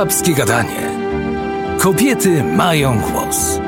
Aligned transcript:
Babskie 0.00 0.34
Gadanie. 0.34 0.90
Kobiety 1.78 2.44
mają 2.44 3.00
głos. 3.00 3.60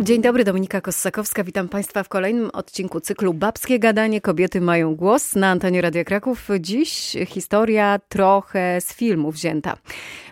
Dzień 0.00 0.22
dobry, 0.22 0.44
Dominika 0.44 0.80
Kossakowska. 0.80 1.44
Witam 1.44 1.68
Państwa 1.68 2.02
w 2.02 2.08
kolejnym 2.08 2.50
odcinku 2.50 3.00
cyklu 3.00 3.34
Babskie 3.34 3.78
Gadanie. 3.78 4.20
Kobiety 4.20 4.60
mają 4.60 4.94
głos 4.94 5.34
na 5.34 5.50
antenie 5.50 5.80
Radia 5.80 6.04
Kraków. 6.04 6.48
Dziś 6.60 7.16
historia 7.26 8.00
trochę 8.08 8.80
z 8.80 8.94
filmu 8.94 9.30
wzięta. 9.30 9.76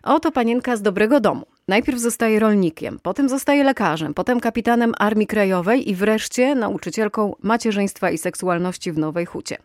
Oto 0.03 0.33
panienka 0.33 0.77
z 0.77 0.83
dobrego 0.83 1.21
domu. 1.21 1.47
Najpierw 1.71 1.99
zostaje 1.99 2.39
rolnikiem, 2.39 2.99
potem 3.03 3.29
zostaje 3.29 3.65
lekarzem, 3.65 4.15
potem 4.15 4.41
kapitanem 4.41 4.93
Armii 4.99 5.27
Krajowej 5.27 5.91
i 5.91 5.95
wreszcie 5.95 6.55
nauczycielką 6.55 7.33
macierzyństwa 7.43 8.11
i 8.11 8.19
seksualności 8.19 8.93
w 8.93 8.99
Nowej 8.99 9.27
Hucie. 9.27 9.57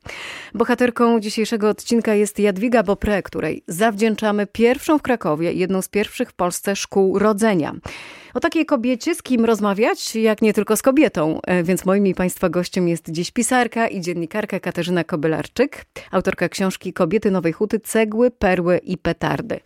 Bohaterką 0.54 1.20
dzisiejszego 1.20 1.70
odcinka 1.70 2.14
jest 2.14 2.40
Jadwiga 2.40 2.84
Bopre, 2.84 3.24
której 3.24 3.64
zawdzięczamy 3.68 4.48
pierwszą 4.48 4.98
w 4.98 5.02
Krakowie, 5.02 5.54
jedną 5.54 5.82
z 5.82 5.88
pierwszych 5.88 6.30
w 6.30 6.34
Polsce 6.34 6.76
szkół 6.76 7.20
rodzenia. 7.20 7.76
O 8.34 8.40
takiej 8.40 8.66
kobiecie 8.66 9.16
z 9.16 9.24
kim 9.24 9.46
rozmawiać, 9.46 10.16
jak 10.16 10.42
nie 10.42 10.54
tylko 10.54 10.76
z 10.76 10.82
kobietą. 10.82 11.40
E, 11.48 11.64
więc 11.64 11.86
moim 11.86 12.14
Państwa 12.14 12.50
gościem 12.50 12.88
jest 12.88 13.12
dziś 13.12 13.32
pisarka 13.32 13.88
i 13.88 14.02
dziennikarka 14.02 14.60
Katarzyna 14.60 15.04
Kobylarczyk, 15.04 15.86
autorka 16.12 16.50
książki 16.50 16.94
Kobiety 16.94 17.32
Nowej 17.32 17.54
Huty, 17.54 17.80
Cegły, 17.80 18.32
Perły 18.32 18.78
i 18.78 18.98
Petardy. 18.98 19.60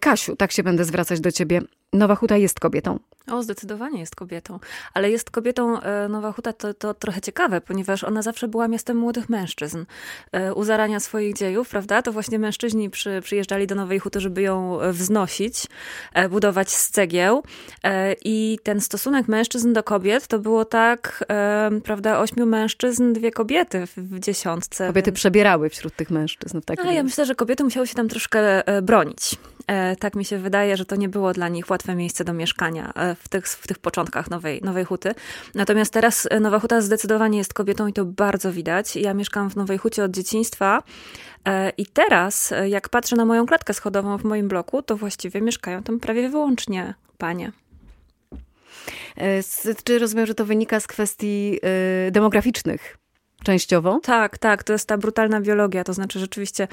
Kasiu, 0.00 0.36
tak 0.36 0.52
się 0.52 0.62
będę 0.62 0.84
zwracać 0.84 1.20
do 1.20 1.32
ciebie. 1.32 1.60
Nowa 1.92 2.14
Huta 2.14 2.36
jest 2.36 2.60
kobietą. 2.60 2.98
O, 3.30 3.42
zdecydowanie 3.42 4.00
jest 4.00 4.16
kobietą. 4.16 4.58
Ale 4.94 5.10
jest 5.10 5.30
kobietą, 5.30 5.80
e, 5.80 6.08
Nowa 6.08 6.32
Huta 6.32 6.52
to, 6.52 6.74
to 6.74 6.94
trochę 6.94 7.20
ciekawe, 7.20 7.60
ponieważ 7.60 8.04
ona 8.04 8.22
zawsze 8.22 8.48
była 8.48 8.68
miastem 8.68 8.96
młodych 8.96 9.28
mężczyzn. 9.28 9.84
E, 10.32 10.54
u 10.54 10.64
zarania 10.64 11.00
swoich 11.00 11.34
dziejów, 11.34 11.68
prawda, 11.68 12.02
to 12.02 12.12
właśnie 12.12 12.38
mężczyźni 12.38 12.90
przy, 12.90 13.20
przyjeżdżali 13.22 13.66
do 13.66 13.74
Nowej 13.74 13.98
Huty, 13.98 14.20
żeby 14.20 14.42
ją 14.42 14.80
e, 14.80 14.92
wznosić, 14.92 15.66
budować 16.30 16.70
z 16.70 16.90
cegieł. 16.90 17.42
I 18.24 18.58
ten 18.62 18.80
stosunek 18.80 19.28
mężczyzn 19.28 19.72
do 19.72 19.82
kobiet 19.82 20.26
to 20.26 20.38
było 20.38 20.64
tak, 20.64 21.24
prawda, 21.84 22.20
ośmiu 22.20 22.46
mężczyzn, 22.46 23.12
dwie 23.12 23.30
kobiety 23.30 23.84
w 23.96 24.20
dziesiątce. 24.20 24.86
Kobiety 24.86 25.10
więc... 25.10 25.18
przebierały 25.18 25.70
wśród 25.70 25.96
tych 25.96 26.10
mężczyzn 26.10 26.60
w 26.60 26.64
takim 26.64 26.88
A 26.88 26.92
ja 26.92 27.02
myślę, 27.02 27.26
że 27.26 27.34
kobiety 27.34 27.64
musiały 27.64 27.86
się 27.86 27.94
tam 27.94 28.08
troszkę 28.08 28.62
bronić. 28.82 29.25
Tak 29.98 30.14
mi 30.14 30.24
się 30.24 30.38
wydaje, 30.38 30.76
że 30.76 30.84
to 30.84 30.96
nie 30.96 31.08
było 31.08 31.32
dla 31.32 31.48
nich 31.48 31.70
łatwe 31.70 31.94
miejsce 31.94 32.24
do 32.24 32.32
mieszkania 32.32 32.92
w 33.20 33.28
tych, 33.28 33.48
w 33.48 33.66
tych 33.66 33.78
początkach 33.78 34.30
nowej, 34.30 34.60
nowej 34.62 34.84
huty. 34.84 35.14
Natomiast 35.54 35.92
teraz 35.92 36.28
e, 36.30 36.40
Nowa 36.40 36.60
Huta 36.60 36.80
zdecydowanie 36.80 37.38
jest 37.38 37.54
kobietą 37.54 37.86
i 37.86 37.92
to 37.92 38.04
bardzo 38.04 38.52
widać. 38.52 38.96
Ja 38.96 39.14
mieszkam 39.14 39.50
w 39.50 39.56
Nowej 39.56 39.78
Hucie 39.78 40.04
od 40.04 40.10
dzieciństwa 40.10 40.82
e, 41.44 41.70
i 41.70 41.86
teraz, 41.86 42.52
e, 42.52 42.68
jak 42.68 42.88
patrzę 42.88 43.16
na 43.16 43.24
moją 43.24 43.46
klatkę 43.46 43.74
schodową 43.74 44.18
w 44.18 44.24
moim 44.24 44.48
bloku, 44.48 44.82
to 44.82 44.96
właściwie 44.96 45.40
mieszkają 45.40 45.82
tam 45.82 46.00
prawie 46.00 46.28
wyłącznie 46.28 46.94
panie. 47.18 47.52
Czy 49.84 49.98
rozumiem, 49.98 50.26
że 50.26 50.34
to 50.34 50.44
wynika 50.44 50.80
z 50.80 50.86
kwestii 50.86 51.60
demograficznych? 52.10 52.98
Częściowo? 53.46 54.00
Tak, 54.02 54.38
tak, 54.38 54.64
to 54.64 54.72
jest 54.72 54.88
ta 54.88 54.98
brutalna 54.98 55.40
biologia. 55.40 55.84
To 55.84 55.92
znaczy 55.92 56.18
rzeczywiście, 56.18 56.68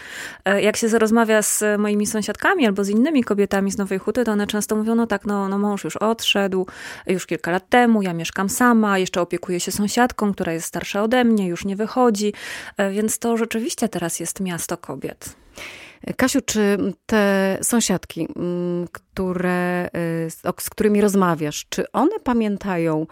e, 0.45 0.61
jak 0.61 0.77
się 0.77 0.87
rozmawia 0.87 1.41
z 1.41 1.63
moimi 1.77 2.05
sąsiadkami 2.05 2.65
albo 2.65 2.83
z 2.83 2.89
innymi 2.89 3.23
kobietami 3.23 3.71
z 3.71 3.77
Nowej 3.77 3.99
Huty, 3.99 4.23
to 4.23 4.31
one 4.31 4.47
często 4.47 4.75
mówią, 4.75 4.95
no 4.95 5.07
tak, 5.07 5.25
no, 5.25 5.49
no 5.49 5.57
mąż 5.57 5.83
już 5.83 5.97
odszedł, 5.97 6.67
już 7.07 7.25
kilka 7.25 7.51
lat 7.51 7.69
temu, 7.69 8.01
ja 8.01 8.13
mieszkam 8.13 8.49
sama, 8.49 8.97
jeszcze 8.97 9.21
opiekuję 9.21 9.59
się 9.59 9.71
sąsiadką, 9.71 10.33
która 10.33 10.53
jest 10.53 10.67
starsza 10.67 11.03
ode 11.03 11.23
mnie, 11.23 11.47
już 11.47 11.65
nie 11.65 11.75
wychodzi, 11.75 12.33
e, 12.77 12.91
więc 12.91 13.19
to 13.19 13.37
rzeczywiście 13.37 13.89
teraz 13.89 14.19
jest 14.19 14.39
miasto 14.39 14.77
kobiet. 14.77 15.35
Kasiu, 16.17 16.41
czy 16.41 16.77
te 17.05 17.57
sąsiadki, 17.61 18.27
mm, 18.35 18.87
które, 18.91 19.89
y, 20.25 20.29
z 20.59 20.69
którymi 20.69 21.01
rozmawiasz, 21.01 21.65
czy 21.69 21.91
one 21.91 22.19
pamiętają 22.23 23.07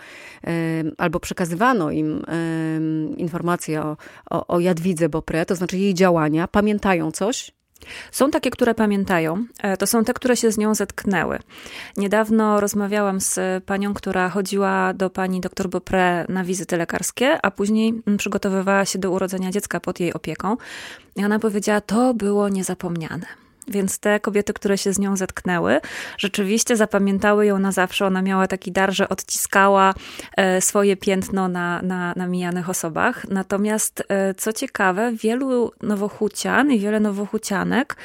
y, 0.47 0.51
albo 0.97 1.19
przekazywano 1.19 1.91
im 1.91 2.25
y, 3.13 3.15
informacje 3.17 3.81
o, 3.81 3.97
o, 4.29 4.47
o 4.47 4.59
Jadwidze 4.59 5.09
Bopre, 5.09 5.45
to 5.45 5.55
znaczy 5.55 5.77
jej 5.77 5.93
działania, 5.93 6.47
pamiętają 6.47 7.11
coś? 7.11 7.51
Są 8.11 8.31
takie, 8.31 8.51
które 8.51 8.75
pamiętają. 8.75 9.45
E, 9.63 9.77
to 9.77 9.87
są 9.87 10.03
te, 10.03 10.13
które 10.13 10.37
się 10.37 10.51
z 10.51 10.57
nią 10.57 10.75
zetknęły. 10.75 11.39
Niedawno 11.97 12.59
rozmawiałam 12.59 13.21
z 13.21 13.63
panią, 13.63 13.93
która 13.93 14.29
chodziła 14.29 14.93
do 14.93 15.09
pani 15.09 15.41
dr 15.41 15.69
Bopre 15.69 16.25
na 16.29 16.43
wizyty 16.43 16.77
lekarskie, 16.77 17.45
a 17.45 17.51
później 17.51 18.01
przygotowywała 18.17 18.85
się 18.85 18.99
do 18.99 19.11
urodzenia 19.11 19.51
dziecka 19.51 19.79
pod 19.79 19.99
jej 19.99 20.13
opieką. 20.13 20.57
I 21.15 21.25
ona 21.25 21.39
powiedziała, 21.39 21.81
to 21.81 22.13
było 22.13 22.49
niezapomniane. 22.49 23.40
Więc 23.67 23.99
te 23.99 24.19
kobiety, 24.19 24.53
które 24.53 24.77
się 24.77 24.93
z 24.93 24.99
nią 24.99 25.17
zetknęły, 25.17 25.79
rzeczywiście 26.17 26.77
zapamiętały 26.77 27.45
ją 27.45 27.59
na 27.59 27.71
zawsze. 27.71 28.05
Ona 28.05 28.21
miała 28.21 28.47
taki 28.47 28.71
dar, 28.71 28.93
że 28.93 29.09
odciskała 29.09 29.93
e, 30.37 30.61
swoje 30.61 30.97
piętno 30.97 31.47
na, 31.47 31.81
na, 31.81 32.13
na 32.15 32.27
mijanych 32.27 32.69
osobach. 32.69 33.29
Natomiast, 33.29 34.03
e, 34.09 34.33
co 34.33 34.53
ciekawe, 34.53 35.11
wielu 35.11 35.71
nowochucian 35.81 36.71
i 36.71 36.79
wiele 36.79 36.99
nowochucianek 36.99 37.95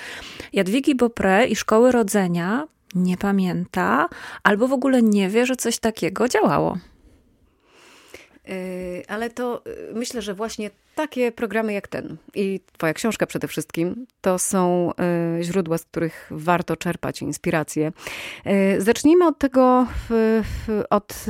Jadwigi 0.53 0.95
Bopre 0.95 1.47
i 1.47 1.57
szkoły 1.57 1.93
rodzenia 1.93 2.67
nie 2.95 3.17
pamięta 3.17 4.09
albo 4.43 4.69
w 4.69 4.73
ogóle 4.73 5.03
nie 5.03 5.29
wie, 5.29 5.47
że 5.47 5.57
coś 5.57 5.79
takiego 5.79 6.29
działało. 6.29 6.79
Yy, 8.47 9.03
ale 9.09 9.31
to 9.31 9.63
yy, 9.67 9.95
myślę, 9.95 10.23
że 10.23 10.35
właśnie 10.35 10.71
takie 10.95 11.33
programy 11.33 11.73
jak 11.73 11.89
ten 11.89 12.17
i 12.35 12.61
Twoja 12.73 12.95
książka 12.95 13.27
przede 13.27 13.49
wszystkim 13.49 14.07
to 14.21 14.39
są 14.39 14.93
yy, 15.37 15.45
źródła, 15.45 15.79
z 15.79 15.85
których 15.85 16.27
warto 16.31 16.77
czerpać 16.77 17.23
inspirację. 17.23 17.93
Zacznijmy 18.79 19.27
od 19.27 19.39
tego, 19.39 19.87
od 20.91 21.25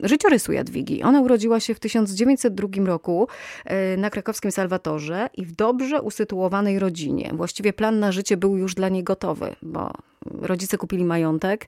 życiorysu 0.00 0.52
Jadwigi. 0.52 1.02
Ona 1.02 1.20
urodziła 1.20 1.60
się 1.60 1.74
w 1.74 1.80
1902 1.80 2.68
roku 2.84 3.28
na 3.98 4.10
krakowskim 4.10 4.52
Salwatorze 4.52 5.28
i 5.34 5.44
w 5.44 5.52
dobrze 5.52 6.02
usytuowanej 6.02 6.78
rodzinie. 6.78 7.30
Właściwie 7.34 7.72
plan 7.72 8.00
na 8.00 8.12
życie 8.12 8.36
był 8.36 8.56
już 8.56 8.74
dla 8.74 8.88
niej 8.88 9.04
gotowy, 9.04 9.56
bo 9.62 9.92
rodzice 10.40 10.78
kupili 10.78 11.04
majątek. 11.04 11.66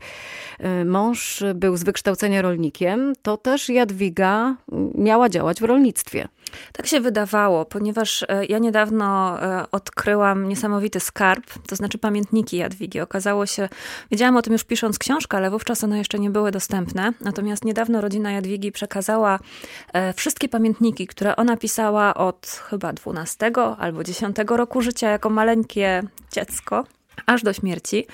Mąż 0.85 1.45
był 1.55 1.77
z 1.77 1.85
wykształcenia 1.85 2.43
rolnikiem. 2.43 3.13
To 3.23 3.37
też 3.37 3.69
Jadwiga 3.69 4.57
miała 4.95 5.29
działać 5.29 5.61
w 5.61 5.65
rolnictwie. 5.65 6.29
Tak 6.73 6.87
się 6.87 7.01
wydawało, 7.01 7.65
ponieważ 7.65 8.25
e, 8.29 8.45
ja 8.47 8.59
niedawno 8.59 9.39
e, 9.43 9.71
odkryłam 9.71 10.49
niesamowity 10.49 11.01
skarb, 11.01 11.45
to 11.69 11.77
znaczy 11.77 11.99
pamiętniki 11.99 12.57
Jadwigi. 12.57 13.01
Okazało 13.01 13.47
się, 13.47 13.69
wiedziałam 14.11 14.37
o 14.37 14.43
tym 14.43 14.53
już 14.53 14.65
pisząc 14.65 14.99
książkę, 14.99 15.37
ale 15.37 15.51
wówczas 15.51 15.85
one 15.85 15.99
jeszcze 15.99 16.19
nie 16.19 16.31
były 16.31 16.51
dostępne. 16.51 17.13
Natomiast 17.21 17.65
niedawno 17.65 18.01
rodzina 18.01 18.33
Jadwigi 18.33 18.73
przekazała 18.73 19.39
e, 19.93 20.13
wszystkie 20.13 20.49
pamiętniki, 20.49 21.07
które 21.07 21.37
ona 21.37 21.57
pisała 21.57 22.15
od 22.15 22.47
chyba 22.47 22.93
12 22.93 23.53
albo 23.79 24.05
10 24.05 24.37
roku 24.49 24.83
życia 24.83 25.11
jako 25.11 25.31
maleńkie 25.31 26.03
dziecko 26.33 26.85
aż 27.27 27.43
do 27.43 27.53
śmierci, 27.53 28.07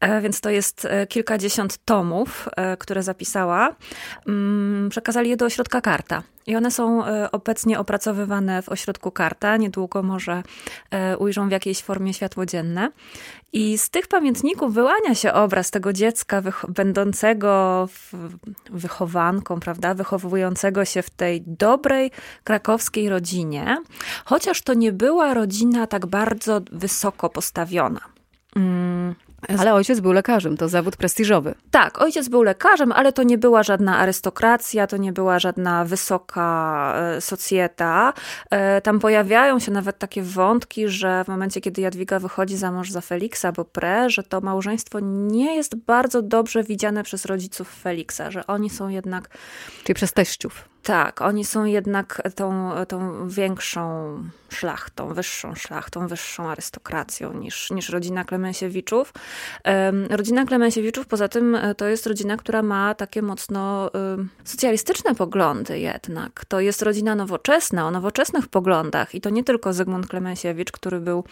e, 0.00 0.20
więc 0.20 0.40
to 0.40 0.50
jest 0.50 0.84
e, 0.84 1.06
kilkadziesiąt 1.06 1.84
tomów, 1.84 2.48
e, 2.56 2.76
które 2.76 3.02
zapisała. 3.02 3.76
Mm, 4.28 4.88
przekazali 4.90 5.30
je 5.30 5.36
do 5.36 5.44
ośrodka 5.44 5.80
Karta. 5.80 6.22
I 6.46 6.56
one 6.56 6.70
są 6.70 7.04
obecnie 7.32 7.78
opracowywane 7.78 8.62
w 8.62 8.68
ośrodku 8.68 9.10
Karta. 9.10 9.56
Niedługo 9.56 10.02
może 10.02 10.42
ujrzą 11.18 11.48
w 11.48 11.50
jakiejś 11.50 11.82
formie 11.82 12.14
światło 12.14 12.46
dzienne. 12.46 12.90
I 13.52 13.78
z 13.78 13.90
tych 13.90 14.08
pamiętników 14.08 14.74
wyłania 14.74 15.14
się 15.14 15.32
obraz 15.32 15.70
tego 15.70 15.92
dziecka 15.92 16.42
będącego 16.68 17.88
wychowanką, 18.70 19.60
prawda, 19.60 19.94
wychowującego 19.94 20.84
się 20.84 21.02
w 21.02 21.10
tej 21.10 21.42
dobrej 21.46 22.10
krakowskiej 22.44 23.08
rodzinie, 23.08 23.76
chociaż 24.24 24.62
to 24.62 24.74
nie 24.74 24.92
była 24.92 25.34
rodzina 25.34 25.86
tak 25.86 26.06
bardzo 26.06 26.60
wysoko 26.72 27.30
postawiona. 27.30 28.13
Mm. 28.56 29.14
Ale 29.58 29.74
ojciec 29.74 30.00
był 30.00 30.12
lekarzem, 30.12 30.56
to 30.56 30.68
zawód 30.68 30.96
prestiżowy. 30.96 31.54
Tak, 31.70 32.02
ojciec 32.02 32.28
był 32.28 32.42
lekarzem, 32.42 32.92
ale 32.92 33.12
to 33.12 33.22
nie 33.22 33.38
była 33.38 33.62
żadna 33.62 33.98
arystokracja, 33.98 34.86
to 34.86 34.96
nie 34.96 35.12
była 35.12 35.38
żadna 35.38 35.84
wysoka 35.84 36.94
e, 36.96 37.20
socjeta. 37.20 38.12
E, 38.50 38.80
tam 38.80 39.00
pojawiają 39.00 39.58
się 39.58 39.72
nawet 39.72 39.98
takie 39.98 40.22
wątki, 40.22 40.88
że 40.88 41.24
w 41.24 41.28
momencie, 41.28 41.60
kiedy 41.60 41.80
Jadwiga 41.80 42.18
wychodzi 42.18 42.56
za 42.56 42.72
mąż 42.72 42.90
za 42.90 43.00
Feliksa 43.00 43.52
Pre, 43.72 44.10
że 44.10 44.22
to 44.22 44.40
małżeństwo 44.40 45.00
nie 45.00 45.56
jest 45.56 45.76
bardzo 45.76 46.22
dobrze 46.22 46.62
widziane 46.62 47.02
przez 47.02 47.24
rodziców 47.24 47.68
Feliksa, 47.82 48.30
że 48.30 48.46
oni 48.46 48.70
są 48.70 48.88
jednak... 48.88 49.28
Czyli 49.84 49.94
przez 49.94 50.12
teściów 50.12 50.73
Tak, 50.84 51.22
oni 51.22 51.44
są 51.44 51.64
jednak 51.64 52.22
tą, 52.34 52.70
tą 52.88 53.28
większą 53.28 54.18
szlachtą, 54.54 55.14
wyższą 55.14 55.54
szlachtą, 55.54 56.08
wyższą 56.08 56.50
arystokracją 56.50 57.32
niż, 57.32 57.70
niż 57.70 57.88
rodzina 57.88 58.24
Klemensiewiczów. 58.24 59.12
Rodzina 60.10 60.44
Klemensiewiczów 60.44 61.06
poza 61.06 61.28
tym 61.28 61.54
e, 61.54 61.74
to 61.74 61.88
jest 61.88 62.06
rodzina, 62.06 62.36
która 62.36 62.62
ma 62.62 62.94
takie 62.94 63.22
mocno 63.22 63.90
socjalistyczne 64.44 65.14
poglądy 65.14 65.78
jednak. 65.78 66.44
To 66.48 66.60
jest 66.60 66.82
rodzina 66.82 67.14
nowoczesna, 67.14 67.86
o 67.86 67.90
nowoczesnych 67.90 68.48
poglądach 68.48 69.14
i 69.14 69.20
to 69.20 69.30
nie 69.30 69.44
tylko 69.44 69.72
Zygmunt 69.72 70.06
Klemensiewicz, 70.06 70.72
który 70.72 71.00
był 71.00 71.24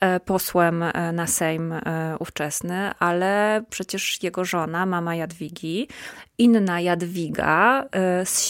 e, 0.00 0.20
posłem 0.20 0.82
e, 0.82 1.12
na 1.12 1.26
Sejm 1.26 1.74
ówczesny, 2.18 2.90
ale 2.98 3.62
przecież 3.70 4.22
jego 4.22 4.44
żona, 4.44 4.86
mama 4.86 5.14
Jadwigi, 5.14 5.88
inna 6.38 6.80
Jadwiga 6.80 7.84
z 8.24 8.40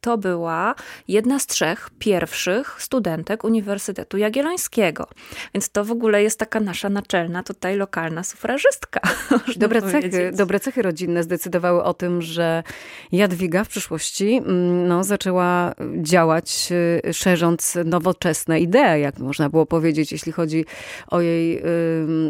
To 0.00 0.18
była 0.18 0.74
jedna 1.08 1.38
z 1.38 1.46
trzech 1.46 1.90
pierwszych 1.98 2.76
studentek 2.82 3.44
Uniwersytetu 3.44 4.18
Jagiellońskiego. 4.18 5.08
Więc 5.54 5.70
to 5.70 5.84
w 5.84 5.90
ogóle 5.90 6.22
jest 6.22 6.38
taka 6.38 6.60
nasza 6.60 6.88
naczelna, 6.88 7.42
tutaj 7.42 7.76
lokalna 7.76 8.24
sufrażystka. 8.24 9.00
Dobre 9.56 9.82
cechy, 9.82 10.32
dobre 10.34 10.60
cechy 10.60 10.82
rodzinne 10.82 11.22
zdecydowały 11.22 11.82
o 11.82 11.94
tym, 11.94 12.22
że 12.22 12.62
Jadwiga 13.12 13.64
w 13.64 13.68
przyszłości 13.68 14.34
mm, 14.36 14.88
no, 14.88 15.04
zaczęła 15.04 15.74
działać, 15.96 16.68
y, 17.06 17.12
szerząc 17.12 17.78
nowoczesne 17.84 18.60
idee, 18.60 19.00
jak 19.00 19.18
można 19.18 19.48
było 19.48 19.66
powiedzieć, 19.66 20.12
jeśli 20.12 20.32
chodzi 20.32 20.64
o 21.08 21.20
jej 21.20 21.58
y, 21.58 21.62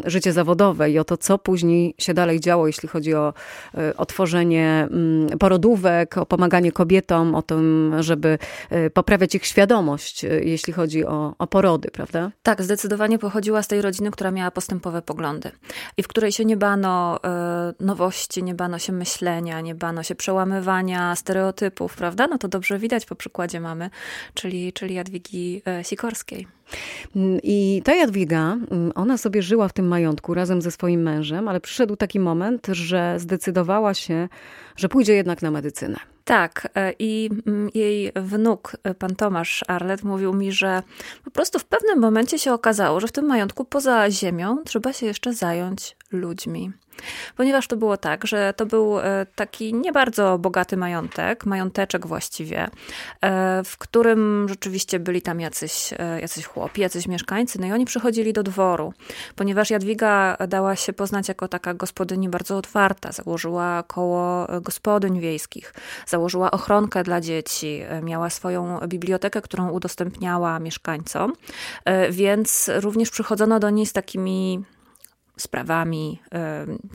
życie 0.04 0.32
zawodowe 0.32 0.90
i 0.90 0.98
o 0.98 1.04
to, 1.04 1.16
co 1.16 1.38
później 1.38 1.94
się 1.98 2.14
dalej 2.14 2.40
działo, 2.40 2.66
jeśli 2.66 2.88
chodzi 2.88 3.14
o, 3.14 3.34
y, 3.74 3.96
o 3.96 4.06
tworzenie 4.06 4.88
y, 5.34 5.38
porodówek, 5.38 6.18
o 6.18 6.26
pomaganie 6.26 6.72
kobietom, 6.72 6.97
o 7.34 7.42
tym, 7.42 7.94
żeby 8.00 8.38
y, 8.72 8.90
poprawiać 8.90 9.34
ich 9.34 9.46
świadomość, 9.46 10.22
jeśli 10.22 10.68
jeśli 10.68 10.72
chodzi 10.72 11.04
o, 11.06 11.34
o 11.38 11.46
porody, 11.46 11.90
prawda? 11.90 12.30
Tak, 12.42 12.62
zdecydowanie 12.62 13.18
pochodziła 13.18 13.62
z 13.62 13.68
tej 13.68 13.82
rodziny, 13.82 14.10
która 14.10 14.30
miała 14.30 14.50
postępowe 14.50 15.02
poglądy 15.02 15.50
i 15.96 16.02
w 16.02 16.08
której 16.08 16.32
się 16.32 16.44
nie 16.44 16.56
bano 16.56 17.18
e, 17.24 17.74
nowości, 17.80 18.42
nie 18.42 18.54
bano 18.54 18.78
się 18.78 18.92
myślenia, 18.92 19.60
nie 19.60 19.74
bano 19.74 20.02
się 20.02 20.14
przełamywania 20.14 21.16
stereotypów, 21.16 21.96
prawda? 21.96 22.26
No 22.26 22.38
to 22.38 22.48
dobrze 22.48 22.78
widać 22.78 23.06
po 23.06 23.14
przykładzie 23.14 23.60
mamy, 23.60 23.90
czyli, 24.34 24.72
czyli 24.72 24.94
Jadwigi 24.94 25.62
Sikorskiej. 25.82 26.46
I 27.42 27.82
ta 27.84 27.94
Jadwiga, 27.94 28.56
mm, 28.70 28.92
ona 28.94 29.18
sobie 29.18 29.42
żyła 29.42 29.68
w 29.68 29.72
tym 29.72 29.88
majątku 29.88 30.34
razem 30.34 30.62
ze 30.62 30.70
swoim 30.70 31.02
mężem, 31.02 31.48
ale 31.48 31.60
przyszedł 31.60 31.96
taki 31.96 32.20
moment, 32.20 32.66
że 32.72 33.14
zdecydowała 33.18 33.94
się, 33.94 34.28
że 34.76 34.88
pójdzie 34.88 35.14
jednak 35.14 35.42
na 35.42 35.50
medycynę. 35.50 35.98
Tak, 36.28 36.68
e, 36.74 36.92
i 36.98 37.30
mm, 37.46 37.70
jej 37.74 38.12
wnuk, 38.16 38.76
e, 38.84 38.94
pan 38.94 39.16
Tomasz 39.16 39.64
Arlet, 39.68 40.02
mówił 40.02 40.32
mi, 40.32 40.52
że 40.52 40.82
po 41.24 41.30
prostu 41.30 41.58
w 41.58 41.64
pewnym 41.64 41.98
momencie 41.98 42.38
się 42.38 42.52
okazało, 42.52 43.00
że 43.00 43.06
w 43.06 43.12
tym 43.12 43.26
majątku 43.26 43.64
poza 43.64 44.10
ziemią 44.10 44.58
trzeba 44.64 44.92
się 44.92 45.06
jeszcze 45.06 45.32
zająć 45.32 45.96
ludźmi. 46.12 46.72
Ponieważ 47.36 47.66
to 47.66 47.76
było 47.76 47.96
tak, 47.96 48.26
że 48.26 48.54
to 48.56 48.66
był 48.66 49.00
e, 49.00 49.26
taki 49.34 49.74
nie 49.74 49.92
bardzo 49.92 50.38
bogaty 50.38 50.76
majątek, 50.76 51.46
mająteczek 51.46 52.06
właściwie, 52.06 52.68
e, 53.20 53.62
w 53.64 53.78
którym 53.78 54.46
rzeczywiście 54.48 55.00
byli 55.00 55.22
tam 55.22 55.40
jacyś, 55.40 55.94
e, 55.98 56.20
jacyś 56.20 56.46
chłopi, 56.46 56.80
jacyś 56.80 57.06
mieszkańcy, 57.06 57.60
no 57.60 57.66
i 57.66 57.72
oni 57.72 57.84
przychodzili 57.84 58.32
do 58.32 58.42
dworu. 58.42 58.92
Ponieważ 59.36 59.70
Jadwiga 59.70 60.36
dała 60.48 60.76
się 60.76 60.92
poznać 60.92 61.28
jako 61.28 61.48
taka 61.48 61.74
gospodyni 61.74 62.28
bardzo 62.28 62.56
otwarta, 62.56 63.12
założyła 63.12 63.82
koło 63.82 64.46
gospodyń 64.60 65.20
wiejskich, 65.20 65.74
założyła 66.06 66.50
ochronkę 66.50 67.02
dla 67.02 67.20
dzieci, 67.20 67.82
miała 68.02 68.30
swoją 68.30 68.78
bibliotekę, 68.86 69.42
którą 69.42 69.70
udostępniała 69.70 70.58
mieszkańcom, 70.58 71.32
więc 72.10 72.70
również 72.76 73.10
przychodzono 73.10 73.60
do 73.60 73.70
niej 73.70 73.86
z 73.86 73.92
takimi 73.92 74.64
sprawami 75.38 76.22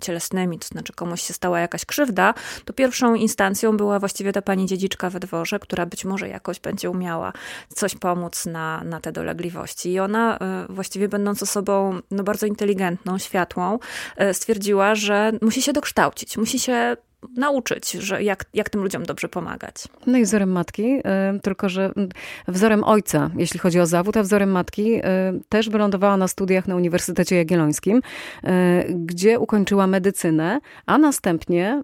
cielesnymi, 0.02 0.60
to 0.60 0.68
znaczy 0.68 0.94
komuś 0.94 1.22
się 1.22 1.34
stała 1.34 1.60
jakaś 1.60 1.86
krzywda, 1.86 2.34
to 2.66 2.74
pierwszą 2.74 3.16
instancją 3.16 3.78
była 3.78 4.00
właściwie 4.00 4.32
ta 4.32 4.42
pani 4.42 4.66
dziedziczka 4.66 5.10
we 5.10 5.20
dworze, 5.20 5.60
która 5.60 5.86
być 5.86 6.06
może 6.06 6.30
jakoś 6.30 6.60
będzie 6.60 6.90
umiała 6.90 7.34
coś 7.76 7.96
pomóc 7.96 8.46
na, 8.46 8.84
na 8.84 9.00
te 9.00 9.12
dolegliwości. 9.12 9.92
I 9.92 10.00
ona 10.00 10.40
y, 10.70 10.74
właściwie 10.74 11.10
będąc 11.10 11.44
osobą 11.44 12.00
no, 12.12 12.24
bardzo 12.24 12.46
inteligentną, 12.46 13.18
światłą, 13.18 13.80
y, 14.22 14.34
stwierdziła, 14.34 14.96
że 14.96 15.32
musi 15.42 15.62
się 15.62 15.74
dokształcić, 15.74 16.38
musi 16.38 16.60
się 16.60 16.98
nauczyć, 17.36 17.92
że 17.92 18.24
jak, 18.24 18.46
jak 18.54 18.70
tym 18.70 18.82
ludziom 18.82 19.04
dobrze 19.04 19.30
pomagać. 19.30 19.76
No 20.08 20.18
i 20.18 20.24
wzorem 20.24 20.52
matki, 20.52 20.98
y, 20.98 21.02
tylko 21.42 21.70
że 21.70 21.92
wzorem 22.48 22.84
ojca, 22.84 23.30
jeśli 23.38 23.60
chodzi 23.60 23.80
o 23.80 23.86
zawód, 23.86 24.18
a 24.18 24.24
wzorem 24.24 24.52
matki 24.52 24.96
y, 24.96 25.02
też 25.50 25.70
wylądowała 25.70 26.18
na 26.18 26.28
studiach 26.28 26.68
na 26.68 26.76
Uniwersytecie 26.76 27.36
Jagiellońskim, 27.36 27.98
y, 27.98 28.50
gdzie 28.90 29.40
ukończyła 29.40 29.88
medycynę, 29.88 30.60
a 30.86 30.98
następnie 30.98 31.84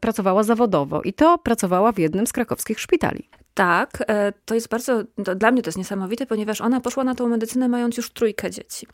pracowała 0.00 0.42
zawodowo. 0.42 1.02
I 1.02 1.12
to 1.12 1.38
pracowała 1.38 1.92
w 1.92 1.98
jednym 1.98 2.26
z 2.26 2.32
krakowskich 2.32 2.80
szpitali. 2.80 3.28
Tak, 3.56 4.04
e, 4.08 4.32
to 4.44 4.54
jest 4.54 4.68
bardzo, 4.68 5.02
to 5.24 5.34
dla 5.34 5.50
mnie 5.50 5.62
to 5.62 5.68
jest 5.68 5.78
niesamowite, 5.78 6.26
ponieważ 6.26 6.60
ona 6.60 6.80
poszła 6.80 7.04
na 7.04 7.14
tą 7.14 7.28
medycynę 7.28 7.68
mając 7.68 7.96
już 7.96 8.10
trójkę 8.10 8.50
dzieci. 8.50 8.86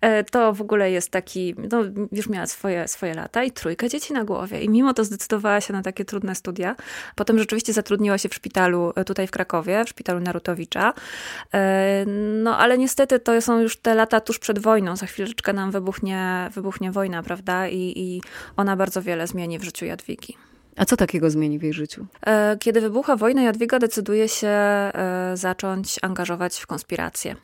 E, 0.00 0.24
to 0.24 0.52
w 0.52 0.60
ogóle 0.60 0.90
jest 0.90 1.10
taki, 1.10 1.54
no 1.70 1.78
już 2.12 2.28
miała 2.28 2.46
swoje, 2.46 2.88
swoje 2.88 3.14
lata 3.14 3.44
i 3.44 3.50
trójkę 3.50 3.88
dzieci 3.88 4.12
na 4.12 4.24
głowie. 4.24 4.60
I 4.60 4.68
mimo 4.68 4.94
to 4.94 5.04
zdecydowała 5.04 5.60
się 5.60 5.72
na 5.72 5.82
takie 5.82 6.04
trudne 6.04 6.34
studia. 6.34 6.76
Potem 7.14 7.38
rzeczywiście 7.38 7.72
zatrudniła 7.72 8.18
się 8.18 8.28
w 8.28 8.34
szpitalu 8.34 8.92
e, 8.96 9.04
tutaj 9.04 9.26
w 9.26 9.30
Krakowie, 9.30 9.84
w 9.84 9.88
szpitalu 9.88 10.20
Narutowicza. 10.20 10.94
No 12.42 12.58
ale 12.58 12.78
niestety 12.78 13.18
to 13.18 13.42
są 13.42 13.60
już 13.60 13.76
te 13.76 13.94
lata 13.94 14.20
tuż 14.20 14.38
przed 14.38 14.58
wojną. 14.58 14.96
Za 14.96 15.06
chwileczkę 15.06 15.52
nam 15.52 15.70
wybuchnie, 15.70 16.50
wybuchnie 16.54 16.92
wojna, 16.92 17.22
prawda? 17.22 17.68
I, 17.68 17.92
I 17.96 18.22
ona 18.56 18.76
bardzo 18.76 19.02
wiele 19.02 19.26
zmieni 19.26 19.58
w 19.58 19.64
życiu 19.64 19.84
Jadwigi. 19.84 20.47
A 20.78 20.84
co 20.84 20.96
takiego 20.96 21.30
zmieni 21.30 21.58
w 21.58 21.62
jej 21.62 21.72
życiu? 21.72 22.06
E, 22.26 22.56
kiedy 22.60 22.80
wybucha 22.80 23.16
wojna, 23.16 23.42
Jadwiga 23.42 23.78
decyduje 23.78 24.28
się 24.28 24.48
e, 24.48 25.32
zacząć 25.34 25.96
angażować 26.02 26.58
w 26.58 26.66
konspirację. 26.66 27.36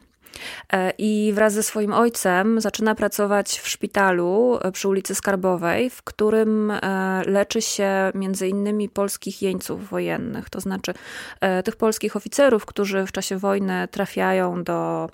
E, 0.73 0.93
I 0.99 1.33
wraz 1.35 1.53
ze 1.53 1.63
swoim 1.63 1.93
ojcem 1.93 2.61
zaczyna 2.61 2.95
pracować 2.95 3.61
w 3.61 3.69
szpitalu 3.69 4.59
przy 4.73 4.89
ulicy 4.89 5.15
Skarbowej, 5.15 5.91
w 5.91 6.03
którym 6.03 6.73
leczy 7.27 7.63
się 7.63 7.91
między 8.15 8.49
innymi 8.49 8.89
polskich 8.89 9.43
jeńców 9.43 9.89
wojennych, 9.89 10.51
to 10.51 10.61
znaczy 10.61 10.95
tych 11.65 11.77
polskich 11.77 12.17
oficerów, 12.17 12.67
którzy 12.67 13.07
w 13.07 13.13
czasie 13.13 13.39
wojny 13.39 13.89
trafiają 13.91 14.65
do 14.65 15.09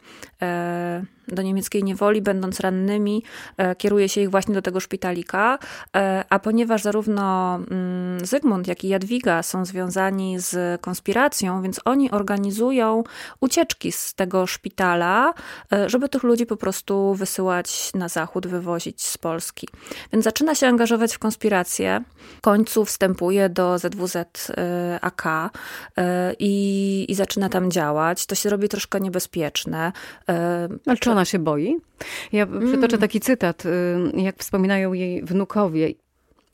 do 1.34 1.42
niemieckiej 1.42 1.84
niewoli, 1.84 2.22
będąc 2.22 2.60
rannymi, 2.60 3.22
e, 3.56 3.76
kieruje 3.76 4.08
się 4.08 4.20
ich 4.20 4.30
właśnie 4.30 4.54
do 4.54 4.62
tego 4.62 4.80
szpitalika. 4.80 5.58
E, 5.96 6.24
a 6.28 6.38
ponieważ 6.38 6.82
zarówno 6.82 7.54
mm, 7.54 8.26
Zygmunt, 8.26 8.68
jak 8.68 8.84
i 8.84 8.88
Jadwiga 8.88 9.42
są 9.42 9.64
związani 9.64 10.40
z 10.40 10.80
konspiracją, 10.80 11.62
więc 11.62 11.80
oni 11.84 12.10
organizują 12.10 13.02
ucieczki 13.40 13.92
z 13.92 14.14
tego 14.14 14.46
szpitala, 14.46 15.34
e, 15.72 15.88
żeby 15.88 16.08
tych 16.08 16.22
ludzi 16.22 16.46
po 16.46 16.56
prostu 16.56 17.14
wysyłać 17.14 17.94
na 17.94 18.08
zachód, 18.08 18.46
wywozić 18.46 19.02
z 19.06 19.18
Polski. 19.18 19.68
Więc 20.12 20.25
zaczyna 20.25 20.54
się 20.54 20.66
angażować 20.66 21.14
w 21.14 21.18
konspirację. 21.18 22.04
W 22.38 22.40
końcu 22.40 22.84
wstępuje 22.84 23.49
do 23.49 23.78
ZWZ 23.78 24.16
AK 25.00 25.50
i, 26.38 27.06
i 27.08 27.14
zaczyna 27.14 27.49
tam 27.49 27.70
działać. 27.70 28.26
To 28.26 28.34
się 28.34 28.50
robi 28.50 28.68
troszkę 28.68 29.00
niebezpieczne. 29.00 29.92
Ale 30.87 30.96
czy 31.00 31.10
ona 31.20 31.24
się 31.24 31.38
boi? 31.38 31.76
Ja 32.32 32.46
przytoczę 32.46 32.96
mm. 32.96 33.00
taki 33.00 33.20
cytat, 33.20 33.66
y, 33.66 33.70
jak 34.16 34.36
wspominają 34.38 34.92
jej 34.92 35.22
wnukowie. 35.22 35.88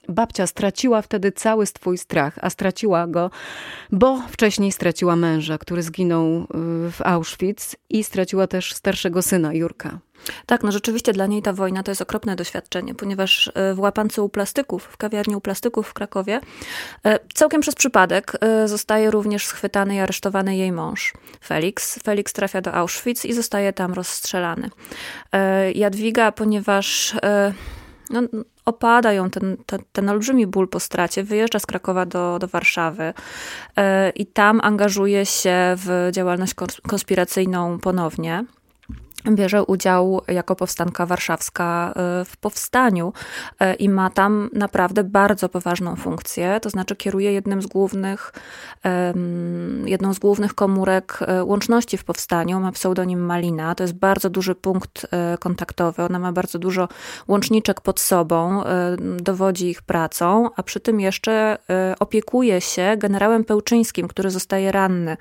Babcia 0.09 0.47
straciła 0.47 1.03
wtedy 1.03 1.33
cały 1.33 1.67
swój 1.67 1.99
strach, 1.99 2.39
a 2.43 2.51
straciła 2.51 3.07
go, 3.07 3.31
bo 3.93 4.23
wcześniej 4.29 4.73
straciła 4.73 5.17
męża, 5.17 5.59
który 5.59 5.83
zginął 5.83 6.27
y, 6.27 6.47
w 6.91 6.99
Auschwitz 7.05 7.77
i 7.91 8.05
straciła 8.05 8.47
też 8.47 8.75
starszego 8.75 9.23
syna 9.23 9.55
Jurka. 9.55 9.99
Tak, 10.47 10.63
no 10.63 10.73
rzeczywiście 10.73 11.13
dla 11.13 11.27
niej 11.27 11.43
ta 11.43 11.53
wojna 11.53 11.83
to 11.83 11.91
jest 11.91 12.03
okropne 12.03 12.37
doświadczenie, 12.37 12.95
ponieważ 12.95 13.51
e, 13.55 13.75
w 13.75 13.81
łapance 13.81 14.23
u 14.23 14.29
plastyków, 14.29 14.83
w 14.85 14.97
kawiarni 14.97 15.37
u 15.37 15.41
plastyków 15.41 15.89
w 15.89 15.95
Krakowie, 15.95 16.41
e, 17.05 17.19
całkiem 17.35 17.61
przez 17.61 17.75
przypadek 17.75 18.33
e, 18.41 18.69
zostaje 18.69 19.11
również 19.11 19.47
schwytany 19.47 19.95
i 19.95 19.99
aresztowany 19.99 20.57
jej 20.57 20.73
mąż, 20.73 21.15
Felix. 21.45 21.99
Felix 22.03 22.33
trafia 22.33 22.61
do 22.61 22.73
Auschwitz 22.75 23.25
i 23.25 23.33
zostaje 23.33 23.73
tam 23.73 23.93
rozstrzelany. 23.93 24.71
Jadwiga, 25.75 26.33
ponieważ 26.33 27.17
no, 28.11 28.23
opada 28.65 29.13
ją 29.13 29.31
ten, 29.31 29.57
ten, 29.67 29.81
ten, 29.93 30.09
olbrzymi 30.09 30.47
ból 30.47 30.69
po 30.69 30.81
stracie, 30.81 31.25
wyjeżdża 31.25 31.59
z 31.59 31.67
Krakowa 31.67 32.07
do, 32.07 32.39
do 32.39 32.49
Warszawy 32.49 33.15
i 34.15 34.27
tam 34.27 34.61
angażuje 34.63 35.27
się 35.27 35.75
w 35.77 36.09
działalność 36.13 36.55
konspiracyjną 36.89 37.79
ponownie. 37.79 38.45
Bierze 39.35 39.65
udział 39.65 40.23
jako 40.29 40.57
powstanka 40.57 41.07
warszawska 41.07 41.93
e, 41.97 42.25
w 42.25 42.37
powstaniu 42.37 43.13
e, 43.61 43.75
i 43.75 43.89
ma 43.89 44.11
tam 44.11 44.51
naprawdę 44.53 45.05
bardzo 45.05 45.49
poważną 45.49 45.97
funkcję, 45.97 46.61
to 46.63 46.71
znaczy 46.71 46.97
kieruje 46.97 47.33
jednym 47.33 47.63
z 47.63 47.67
głównych, 47.67 48.33
jedną 49.85 50.15
z 50.15 50.19
głównych 50.19 50.55
komórek 50.55 51.19
e, 51.21 51.45
łączności 51.45 51.97
w 51.97 52.05
powstaniu, 52.05 52.61
ma 52.61 52.73
pseudonim 52.73 53.21
Malina, 53.21 53.75
to 53.75 53.85
jest 53.85 53.95
bardzo 53.95 54.31
duży 54.31 54.55
punkt 54.55 55.07
kontaktowy, 55.41 56.03
ona 56.03 56.19
ma 56.19 56.33
bardzo 56.33 56.59
dużo 56.59 56.89
łączniczek 57.29 57.81
pod 57.81 58.01
sobą, 58.01 58.63
dowodzi 59.17 59.71
ich 59.71 59.83
pracą, 59.83 60.51
a 60.57 60.63
przy 60.63 60.81
tym 60.81 61.01
jeszcze 61.01 61.59
opiekuje 62.01 62.61
się 62.61 62.95
generałem 62.99 63.45
Pełczyńskim, 63.45 64.09
który 64.09 64.31
zostaje 64.31 64.73
ranny 64.73 65.17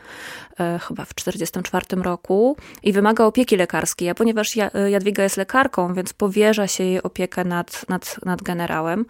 chyba 0.57 1.05
w 1.05 1.13
1944 1.13 2.01
roku 2.01 2.57
i 2.83 2.93
wymaga 2.93 3.25
opieki 3.25 3.57
lekarskiej 3.57 3.94
a 4.09 4.15
ponieważ 4.15 4.55
Jadwiga 4.89 5.23
jest 5.23 5.37
lekarką, 5.37 5.93
więc 5.93 6.13
powierza 6.13 6.67
się 6.67 6.83
jej 6.83 7.03
opiekę 7.03 7.43
nad, 7.43 7.89
nad, 7.89 8.25
nad 8.25 8.41
generałem. 8.41 9.05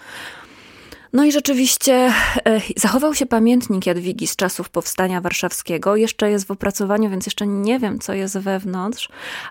No 1.15 1.25
i 1.25 1.31
rzeczywiście 1.31 1.93
e, 1.93 2.61
zachował 2.77 3.13
się 3.13 3.25
pamiętnik 3.25 3.85
Jadwigi 3.85 4.27
z 4.27 4.35
czasów 4.35 4.69
powstania 4.69 5.21
warszawskiego. 5.21 5.95
Jeszcze 5.95 6.31
jest 6.31 6.47
w 6.47 6.51
opracowaniu, 6.51 7.09
więc 7.09 7.25
jeszcze 7.25 7.47
nie 7.47 7.79
wiem, 7.79 7.99
co 7.99 8.13
jest 8.13 8.37
wewnątrz, 8.37 9.09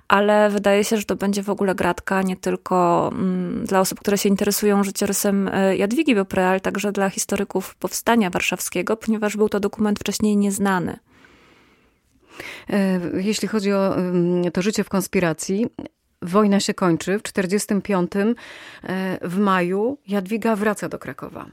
ale 0.09 0.51
wydaje 0.51 0.85
się, 0.85 0.97
że 0.97 1.05
to 1.05 1.17
będzie 1.17 1.43
w 1.43 1.51
ogóle 1.51 1.75
gratka 1.75 2.23
nie 2.23 2.37
tylko 2.37 3.11
mm, 3.13 3.65
dla 3.67 3.81
osób, 3.81 4.01
które 4.01 4.19
się 4.19 4.29
interesują 4.29 4.85
życiorysem 4.85 5.49
e, 5.53 5.77
Jadwigi 5.77 6.17
Beaupré, 6.17 6.41
ale 6.41 6.61
także 6.61 6.93
dla 6.93 7.11
historyków 7.11 7.75
powstania 7.75 8.31
warszawskiego, 8.31 8.97
ponieważ 8.97 9.37
był 9.37 9.49
to 9.49 9.61
dokument 9.61 9.99
wcześniej 9.99 10.37
nieznany. 10.37 10.99
E, 12.71 13.01
jeśli 13.15 13.49
chodzi 13.49 13.73
o 13.73 13.97
to 14.53 14.63
życie 14.63 14.85
w 14.85 14.89
konspiracji, 14.89 15.67
wojna 16.23 16.61
się 16.61 16.75
kończy. 16.75 17.19
W 17.19 17.23
1945 17.23 18.13
e, 18.85 19.19
w 19.29 19.39
maju 19.39 19.99
Jadwiga 20.09 20.57
wraca 20.57 20.89
do 20.89 20.99
Krakowa. 20.99 21.47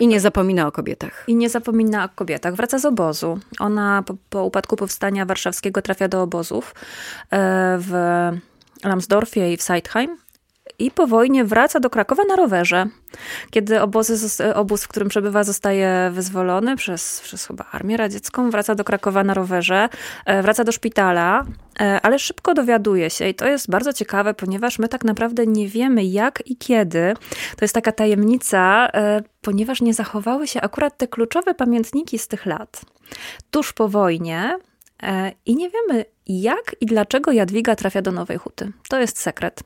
I 0.00 0.06
nie 0.06 0.20
zapomina 0.20 0.66
o 0.66 0.72
kobietach. 0.72 1.24
I 1.26 1.36
nie 1.36 1.48
zapomina 1.48 2.04
o 2.04 2.08
kobietach. 2.08 2.54
Wraca 2.54 2.78
z 2.78 2.84
obozu. 2.84 3.40
Ona 3.58 4.02
po, 4.06 4.14
po 4.30 4.44
upadku 4.44 4.76
powstania 4.76 5.26
warszawskiego 5.26 5.82
trafia 5.82 6.08
do 6.08 6.22
obozów 6.22 6.74
e, 7.30 7.78
w 7.78 7.92
Lambsdorffie 8.84 9.52
i 9.52 9.56
w 9.56 9.62
Seidheim 9.62 10.16
i 10.80 10.90
po 10.90 11.06
wojnie 11.06 11.44
wraca 11.44 11.80
do 11.80 11.90
Krakowa 11.90 12.24
na 12.24 12.36
rowerze. 12.36 12.86
Kiedy 13.50 13.80
obozy, 13.80 14.44
obóz, 14.54 14.84
w 14.84 14.88
którym 14.88 15.08
przebywa, 15.08 15.44
zostaje 15.44 16.10
wyzwolony 16.12 16.76
przez, 16.76 17.20
przez 17.20 17.46
chyba 17.46 17.64
Armię 17.72 17.96
Radziecką, 17.96 18.50
wraca 18.50 18.74
do 18.74 18.84
Krakowa 18.84 19.24
na 19.24 19.34
rowerze, 19.34 19.88
e, 20.26 20.42
wraca 20.42 20.64
do 20.64 20.72
szpitala, 20.72 21.44
e, 21.80 22.00
ale 22.02 22.18
szybko 22.18 22.54
dowiaduje 22.54 23.10
się 23.10 23.28
i 23.28 23.34
to 23.34 23.48
jest 23.48 23.70
bardzo 23.70 23.92
ciekawe, 23.92 24.34
ponieważ 24.34 24.78
my 24.78 24.88
tak 24.88 25.04
naprawdę 25.04 25.46
nie 25.46 25.68
wiemy 25.68 26.04
jak 26.04 26.42
i 26.46 26.56
kiedy. 26.56 27.14
To 27.56 27.64
jest 27.64 27.74
taka 27.74 27.92
tajemnica, 27.92 28.88
e, 28.94 29.22
ponieważ 29.40 29.80
nie 29.80 29.94
zachowały 29.94 30.46
się 30.46 30.60
akurat 30.60 30.96
te 30.98 31.08
kluczowe 31.08 31.54
pamiętniki 31.54 32.18
z 32.18 32.28
tych 32.28 32.46
lat. 32.46 32.80
Tuż 33.50 33.72
po 33.72 33.88
wojnie 33.88 34.58
I 35.46 35.56
nie 35.56 35.70
wiemy, 35.70 36.04
jak 36.30 36.76
i 36.80 36.86
dlaczego 36.86 37.32
Jadwiga 37.32 37.76
trafia 37.76 38.02
do 38.02 38.12
Nowej 38.12 38.38
Huty. 38.38 38.72
To 38.88 39.00
jest 39.00 39.18
sekret. 39.20 39.62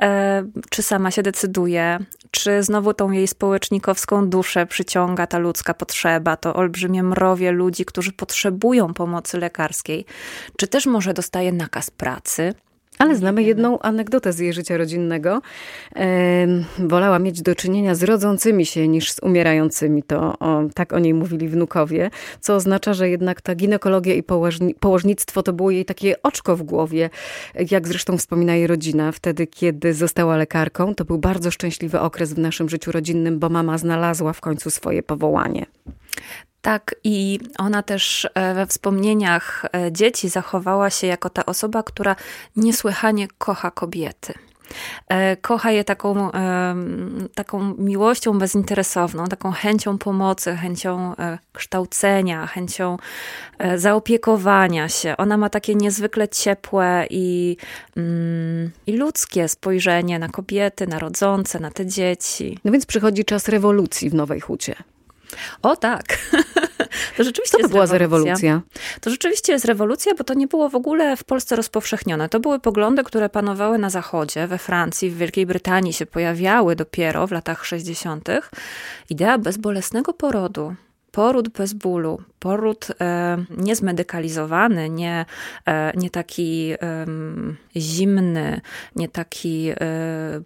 E, 0.00 0.44
czy 0.70 0.82
sama 0.82 1.10
się 1.10 1.22
decyduje, 1.22 1.98
czy 2.30 2.62
znowu 2.62 2.94
tą 2.94 3.10
jej 3.10 3.28
społecznikowską 3.28 4.28
duszę 4.28 4.66
przyciąga 4.66 5.26
ta 5.26 5.38
ludzka 5.38 5.74
potrzeba, 5.74 6.36
to 6.36 6.54
olbrzymie 6.54 7.02
mrowie 7.02 7.52
ludzi, 7.52 7.84
którzy 7.84 8.12
potrzebują 8.12 8.94
pomocy 8.94 9.38
lekarskiej, 9.38 10.04
czy 10.56 10.68
też 10.68 10.86
może 10.86 11.14
dostaje 11.14 11.52
nakaz 11.52 11.90
pracy, 11.90 12.54
ale 12.98 13.16
znamy 13.16 13.42
jedną 13.42 13.78
anegdotę 13.78 14.32
z 14.32 14.38
jej 14.38 14.52
życia 14.52 14.76
rodzinnego. 14.76 15.42
wolała 16.78 17.18
mieć 17.18 17.42
do 17.42 17.54
czynienia 17.54 17.94
z 17.94 18.02
rodzącymi 18.02 18.66
się 18.66 18.88
niż 18.88 19.12
z 19.12 19.18
umierającymi. 19.22 20.02
To 20.02 20.38
o, 20.38 20.62
tak 20.74 20.92
o 20.92 20.98
niej 20.98 21.14
mówili 21.14 21.48
wnukowie, 21.48 22.10
co 22.40 22.54
oznacza, 22.54 22.94
że 22.94 23.08
jednak 23.08 23.40
ta 23.40 23.54
ginekologia 23.54 24.14
i 24.14 24.22
położni, 24.22 24.74
położnictwo 24.74 25.42
to 25.42 25.52
było 25.52 25.70
jej 25.70 25.84
takie 25.84 26.22
oczko 26.22 26.56
w 26.56 26.62
głowie. 26.62 27.10
Jak 27.70 27.88
zresztą 27.88 28.18
wspomina 28.18 28.54
jej 28.54 28.66
rodzina, 28.66 29.12
wtedy 29.12 29.46
kiedy 29.46 29.94
została 29.94 30.36
lekarką, 30.36 30.94
to 30.94 31.04
był 31.04 31.18
bardzo 31.18 31.50
szczęśliwy 31.50 32.00
okres 32.00 32.32
w 32.32 32.38
naszym 32.38 32.68
życiu 32.68 32.92
rodzinnym, 32.92 33.38
bo 33.38 33.48
mama 33.48 33.78
znalazła 33.78 34.32
w 34.32 34.40
końcu 34.40 34.70
swoje 34.70 35.02
powołanie. 35.02 35.66
Tak, 36.66 36.94
i 37.04 37.38
ona 37.58 37.82
też 37.82 38.28
e, 38.34 38.54
we 38.54 38.66
wspomnieniach 38.66 39.64
e, 39.64 39.92
dzieci 39.92 40.28
zachowała 40.28 40.90
się 40.90 41.06
jako 41.06 41.30
ta 41.30 41.46
osoba, 41.46 41.82
która 41.82 42.16
niesłychanie 42.56 43.28
kocha 43.38 43.70
kobiety. 43.70 44.34
E, 45.08 45.36
kocha 45.36 45.70
je 45.70 45.84
taką, 45.84 46.30
taką 47.34 47.74
miłością 47.78 48.38
bezinteresowną, 48.38 49.26
taką 49.26 49.52
chęcią 49.52 49.98
pomocy, 49.98 50.56
chęcią 50.56 51.14
kształcenia, 51.52 52.46
chęcią 52.46 52.96
zaopiekowania 53.76 54.88
się. 54.88 55.16
Ona 55.16 55.36
ma 55.36 55.50
takie 55.50 55.74
niezwykle 55.74 56.28
ciepłe 56.28 57.06
i, 57.10 57.56
mm, 57.96 58.70
i 58.86 58.96
ludzkie 58.96 59.48
spojrzenie 59.48 60.18
na 60.18 60.28
kobiety, 60.28 60.86
na 60.86 60.98
rodzące, 60.98 61.60
na 61.60 61.70
te 61.70 61.86
dzieci. 61.86 62.58
No 62.64 62.72
więc 62.72 62.86
przychodzi 62.86 63.24
czas 63.24 63.48
rewolucji 63.48 64.10
w 64.10 64.14
Nowej 64.14 64.40
Hucie. 64.40 64.74
O 65.62 65.76
tak. 65.76 66.04
To 67.16 67.24
rzeczywiście 67.24 67.58
Co 67.58 67.62
to 67.62 67.68
była 67.68 67.86
rewolucja. 67.86 68.36
za 68.36 68.42
rewolucja? 68.42 68.60
To 69.00 69.10
rzeczywiście 69.10 69.52
jest 69.52 69.64
rewolucja, 69.64 70.14
bo 70.14 70.24
to 70.24 70.34
nie 70.34 70.46
było 70.46 70.68
w 70.68 70.74
ogóle 70.74 71.16
w 71.16 71.24
Polsce 71.24 71.56
rozpowszechnione. 71.56 72.28
To 72.28 72.40
były 72.40 72.60
poglądy, 72.60 73.04
które 73.04 73.28
panowały 73.28 73.78
na 73.78 73.90
Zachodzie, 73.90 74.46
we 74.46 74.58
Francji, 74.58 75.10
w 75.10 75.16
Wielkiej 75.16 75.46
Brytanii 75.46 75.92
się 75.92 76.06
pojawiały 76.06 76.76
dopiero 76.76 77.26
w 77.26 77.32
latach 77.32 77.66
60. 77.66 78.28
Idea 79.10 79.38
bezbolesnego 79.38 80.12
porodu 80.12 80.74
poród 81.16 81.48
bez 81.48 81.72
bólu, 81.72 82.22
poród 82.46 82.88
e, 83.00 83.36
niezmedykalizowany, 83.50 84.90
nie, 84.90 85.24
e, 85.66 85.92
nie 85.96 86.10
taki 86.10 86.74
zimny, 87.76 88.60
nie 88.96 89.08
taki 89.08 89.70
e, 89.70 89.76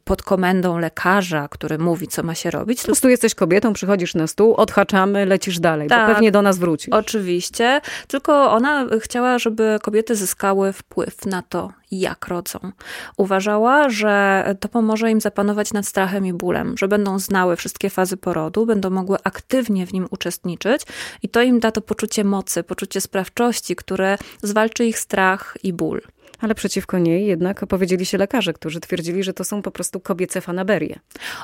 pod 0.05 0.23
komendą 0.23 0.79
lekarza, 0.79 1.49
który 1.49 1.79
mówi, 1.79 2.09
co 2.09 2.23
ma 2.23 2.35
się 2.35 2.51
robić. 2.51 2.81
Po 2.81 2.87
prostu 2.87 3.09
jesteś 3.09 3.35
kobietą, 3.35 3.73
przychodzisz 3.73 4.15
na 4.15 4.27
stół, 4.27 4.55
odhaczamy, 4.55 5.27
lecisz 5.27 5.61
dalej, 5.61 5.89
tak, 5.89 6.09
bo 6.09 6.15
pewnie 6.15 6.33
do 6.33 6.43
nas 6.43 6.59
wrócisz. 6.59 6.95
Oczywiście, 6.95 7.81
tylko 8.09 8.53
ona 8.53 8.87
chciała, 9.01 9.39
żeby 9.39 9.79
kobiety 9.83 10.17
zyskały 10.17 10.73
wpływ 10.73 11.27
na 11.27 11.43
to, 11.43 11.73
jak 11.91 12.29
rodzą. 12.29 12.59
Uważała, 13.17 13.89
że 13.89 14.45
to 14.61 14.69
pomoże 14.69 15.11
im 15.11 15.21
zapanować 15.21 15.73
nad 15.73 15.87
strachem 15.87 16.27
i 16.27 16.33
bólem, 16.33 16.79
że 16.79 16.89
będą 16.89 17.19
znały 17.19 17.57
wszystkie 17.57 17.91
fazy 17.91 18.17
porodu, 18.17 18.67
będą 18.67 18.91
mogły 18.91 19.19
aktywnie 19.25 19.87
w 19.87 19.93
nim 19.93 20.07
uczestniczyć 20.11 20.83
i 21.23 21.29
to 21.29 21.43
im 21.43 21.61
da 21.61 21.73
to 21.73 21.81
poczucie 21.91 22.25
mocy, 22.25 22.63
poczucie 22.63 23.01
sprawczości, 23.01 23.77
które 23.77 24.19
zwalczy 24.43 24.85
ich 24.85 24.99
strach 24.99 25.57
i 25.63 25.73
ból 25.73 26.01
ale 26.41 26.55
przeciwko 26.55 26.99
niej 26.99 27.27
jednak 27.27 27.63
opowiedzieli 27.63 28.07
się 28.07 28.19
lekarze, 28.19 28.53
którzy 28.53 28.81
twierdzili, 28.81 29.23
że 29.23 29.33
to 29.33 29.45
są 29.45 29.63
po 29.63 29.71
prostu 29.71 30.01
kobiece 30.01 30.41
fanaberie. 30.41 30.99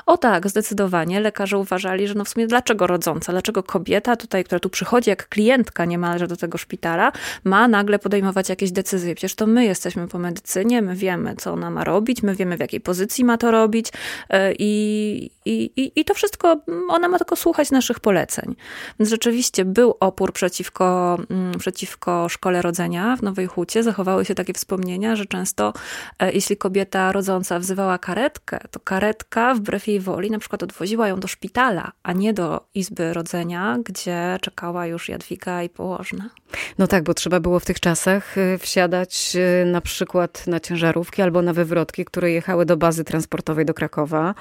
O 0.05 0.17
tak, 0.17 0.49
zdecydowanie. 0.49 1.19
Lekarze 1.19 1.57
uważali, 1.57 2.07
że 2.07 2.13
no 2.13 2.25
w 2.25 2.29
sumie 2.29 2.47
dlaczego 2.47 2.87
rodząca, 2.87 3.31
dlaczego 3.31 3.63
kobieta 3.63 4.15
tutaj, 4.15 4.43
która 4.43 4.59
tu 4.59 4.69
przychodzi 4.69 5.09
jak 5.09 5.29
klientka 5.29 5.85
niemalże 5.85 6.27
do 6.27 6.37
tego 6.37 6.57
szpitala, 6.57 7.11
ma 7.43 7.67
nagle 7.67 7.99
podejmować 7.99 8.49
jakieś 8.49 8.71
decyzje. 8.71 9.15
Przecież 9.15 9.35
to 9.35 9.47
my 9.47 9.65
jesteśmy 9.65 10.07
po 10.07 10.19
medycynie, 10.19 10.81
my 10.81 10.95
wiemy, 10.95 11.35
co 11.35 11.53
ona 11.53 11.69
ma 11.69 11.83
robić, 11.83 12.23
my 12.23 12.35
wiemy, 12.35 12.57
w 12.57 12.59
jakiej 12.59 12.81
pozycji 12.81 13.25
ma 13.25 13.37
to 13.37 13.51
robić 13.51 13.87
e, 14.29 14.53
i, 14.59 15.31
i, 15.45 15.91
i 15.95 16.05
to 16.05 16.13
wszystko, 16.13 16.61
ona 16.89 17.07
ma 17.07 17.17
tylko 17.17 17.35
słuchać 17.35 17.71
naszych 17.71 17.99
poleceń. 17.99 18.55
Więc 18.99 19.09
rzeczywiście 19.09 19.65
był 19.65 19.95
opór 19.99 20.33
przeciwko, 20.33 21.17
mm, 21.29 21.59
przeciwko 21.59 22.29
szkole 22.29 22.61
rodzenia 22.61 23.15
w 23.15 23.23
Nowej 23.23 23.47
Hucie. 23.47 23.83
Zachowały 23.83 24.25
się 24.25 24.35
takie 24.35 24.53
wspomnienia 24.53 24.86
wspomnienia, 24.87 25.15
że 25.15 25.25
często 25.25 25.73
e, 26.19 26.31
jeśli 26.31 26.57
kobieta 26.57 27.11
rodząca 27.11 27.59
wzywała 27.59 27.97
karetkę, 27.97 28.59
to 28.71 28.79
karetka 28.79 29.53
wbrew 29.53 29.87
jej 29.87 29.99
woli 29.99 30.31
na 30.31 30.39
przykład 30.39 30.63
odwoziła 30.63 31.07
ją 31.07 31.19
do 31.19 31.27
szpitala, 31.27 31.91
a 32.03 32.13
nie 32.13 32.33
do 32.33 32.65
izby 32.75 33.13
rodzenia, 33.13 33.77
gdzie 33.85 34.37
czekała 34.41 34.85
już 34.85 35.09
Jadwiga 35.09 35.63
i 35.63 35.69
położna. 35.69 36.29
No 36.77 36.87
tak, 36.87 37.03
bo 37.03 37.13
trzeba 37.13 37.39
było 37.39 37.59
w 37.59 37.65
tych 37.65 37.79
czasach 37.79 38.37
e, 38.37 38.57
wsiadać 38.57 39.35
e, 39.35 39.65
na 39.65 39.81
przykład 39.81 40.47
na 40.47 40.59
ciężarówki 40.59 41.21
albo 41.21 41.41
na 41.41 41.53
wywrotki, 41.53 42.05
które 42.05 42.31
jechały 42.31 42.65
do 42.65 42.77
bazy 42.77 43.03
transportowej 43.03 43.65
do 43.65 43.73
Krakowa 43.73 44.35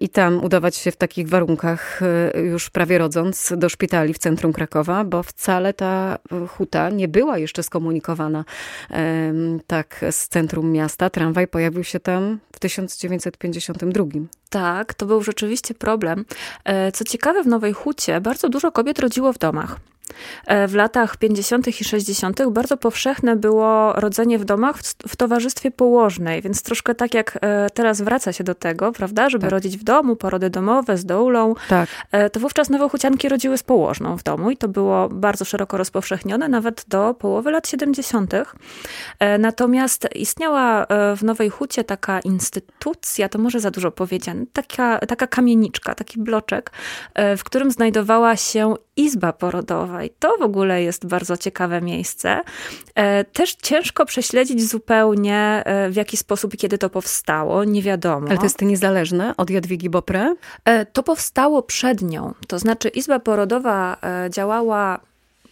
i 0.00 0.08
tam 0.08 0.44
udawać 0.44 0.76
się 0.76 0.90
w 0.90 0.96
takich 0.96 1.28
warunkach 1.28 2.00
już 2.44 2.70
prawie 2.70 2.98
rodząc 2.98 3.52
do 3.56 3.68
szpitali 3.68 4.14
w 4.14 4.18
centrum 4.18 4.52
Krakowa, 4.52 5.04
bo 5.04 5.22
wcale 5.22 5.74
ta 5.74 6.18
huta 6.48 6.90
nie 6.90 7.08
była 7.08 7.38
jeszcze 7.38 7.62
skomunikowana 7.62 8.44
tak 9.66 10.04
z 10.10 10.28
centrum 10.28 10.72
miasta. 10.72 11.10
Tramwaj 11.10 11.48
pojawił 11.48 11.84
się 11.84 12.00
tam 12.00 12.38
w 12.52 12.58
1952. 12.58 14.04
Tak, 14.50 14.94
to 14.94 15.06
był 15.06 15.22
rzeczywiście 15.22 15.74
problem. 15.74 16.24
E, 16.64 16.92
co 16.92 17.04
ciekawe, 17.04 17.42
w 17.42 17.46
Nowej 17.46 17.72
Hucie 17.72 18.20
bardzo 18.20 18.48
dużo 18.48 18.72
kobiet 18.72 18.98
rodziło 18.98 19.32
w 19.32 19.38
domach. 19.38 19.76
E, 20.46 20.68
w 20.68 20.74
latach 20.74 21.16
50. 21.16 21.80
i 21.80 21.84
60. 21.84 22.50
bardzo 22.50 22.76
powszechne 22.76 23.36
było 23.36 23.92
rodzenie 23.92 24.38
w 24.38 24.44
domach 24.44 24.78
w, 25.08 25.16
towarzystwie 25.16 25.70
położnej, 25.70 26.42
więc 26.42 26.62
troszkę 26.62 26.94
tak 26.94 27.14
jak 27.14 27.38
e, 27.40 27.70
teraz 27.74 28.00
wraca 28.00 28.32
się 28.32 28.44
do 28.44 28.54
tego, 28.54 28.92
prawda, 28.92 29.30
żeby 29.30 29.42
tak. 29.42 29.50
rodzić 29.50 29.76
w 29.76 29.84
domu, 29.84 30.16
porody 30.16 30.50
domowe 30.50 30.96
z 30.96 31.04
doulą, 31.04 31.54
tak. 31.68 31.88
E, 32.12 32.30
to 32.30 32.40
wówczas 32.40 32.70
nowochucianki 32.70 33.28
rodziły 33.28 33.58
z 33.58 33.62
położną 33.62 34.16
w 34.16 34.22
domu 34.22 34.50
i 34.50 34.56
to 34.56 34.68
było 34.68 35.08
bardzo 35.08 35.44
szeroko 35.44 35.76
rozpowszechnione, 35.76 36.48
nawet 36.48 36.84
do 36.88 37.14
połowy 37.14 37.50
lat 37.50 37.68
70. 37.68 38.34
Natomiast 39.38 40.08
istniała 40.14 40.86
w 41.16 41.22
Nowej 41.22 41.50
Hucie 41.50 41.84
taka 41.84 42.20
instytucja, 42.20 43.28
to 43.28 43.38
może 43.38 43.60
za 43.60 43.70
dużo 43.70 43.90
powiedziane, 43.90 44.44
taka, 44.52 44.98
taka 44.98 45.26
kamieniczka, 45.26 45.94
taki 45.94 46.20
bloczek, 46.20 46.70
w 47.36 47.44
którym 47.44 47.70
znajdowała 47.70 48.36
się 48.36 48.74
izba 48.96 49.32
porodowa 49.32 49.97
i 50.02 50.10
to 50.10 50.36
w 50.38 50.42
ogóle 50.42 50.82
jest 50.82 51.06
bardzo 51.06 51.36
ciekawe 51.36 51.80
miejsce. 51.80 52.40
E, 52.94 53.24
też 53.24 53.54
ciężko 53.54 54.06
prześledzić 54.06 54.68
zupełnie 54.68 55.62
e, 55.64 55.90
w 55.90 55.96
jaki 55.96 56.16
sposób 56.16 56.54
i 56.54 56.56
kiedy 56.56 56.78
to 56.78 56.90
powstało, 56.90 57.64
nie 57.64 57.82
wiadomo. 57.82 58.26
Ale 58.28 58.38
to 58.38 58.44
jest 58.44 58.62
niezależne 58.62 59.36
od 59.36 59.50
Jadwigi 59.50 59.90
Bopré? 59.90 60.34
E, 60.64 60.86
to 60.86 61.02
powstało 61.02 61.62
przed 61.62 62.02
nią. 62.02 62.34
To 62.46 62.58
znaczy 62.58 62.88
izba 62.88 63.18
porodowa 63.18 63.96
działała 64.30 65.00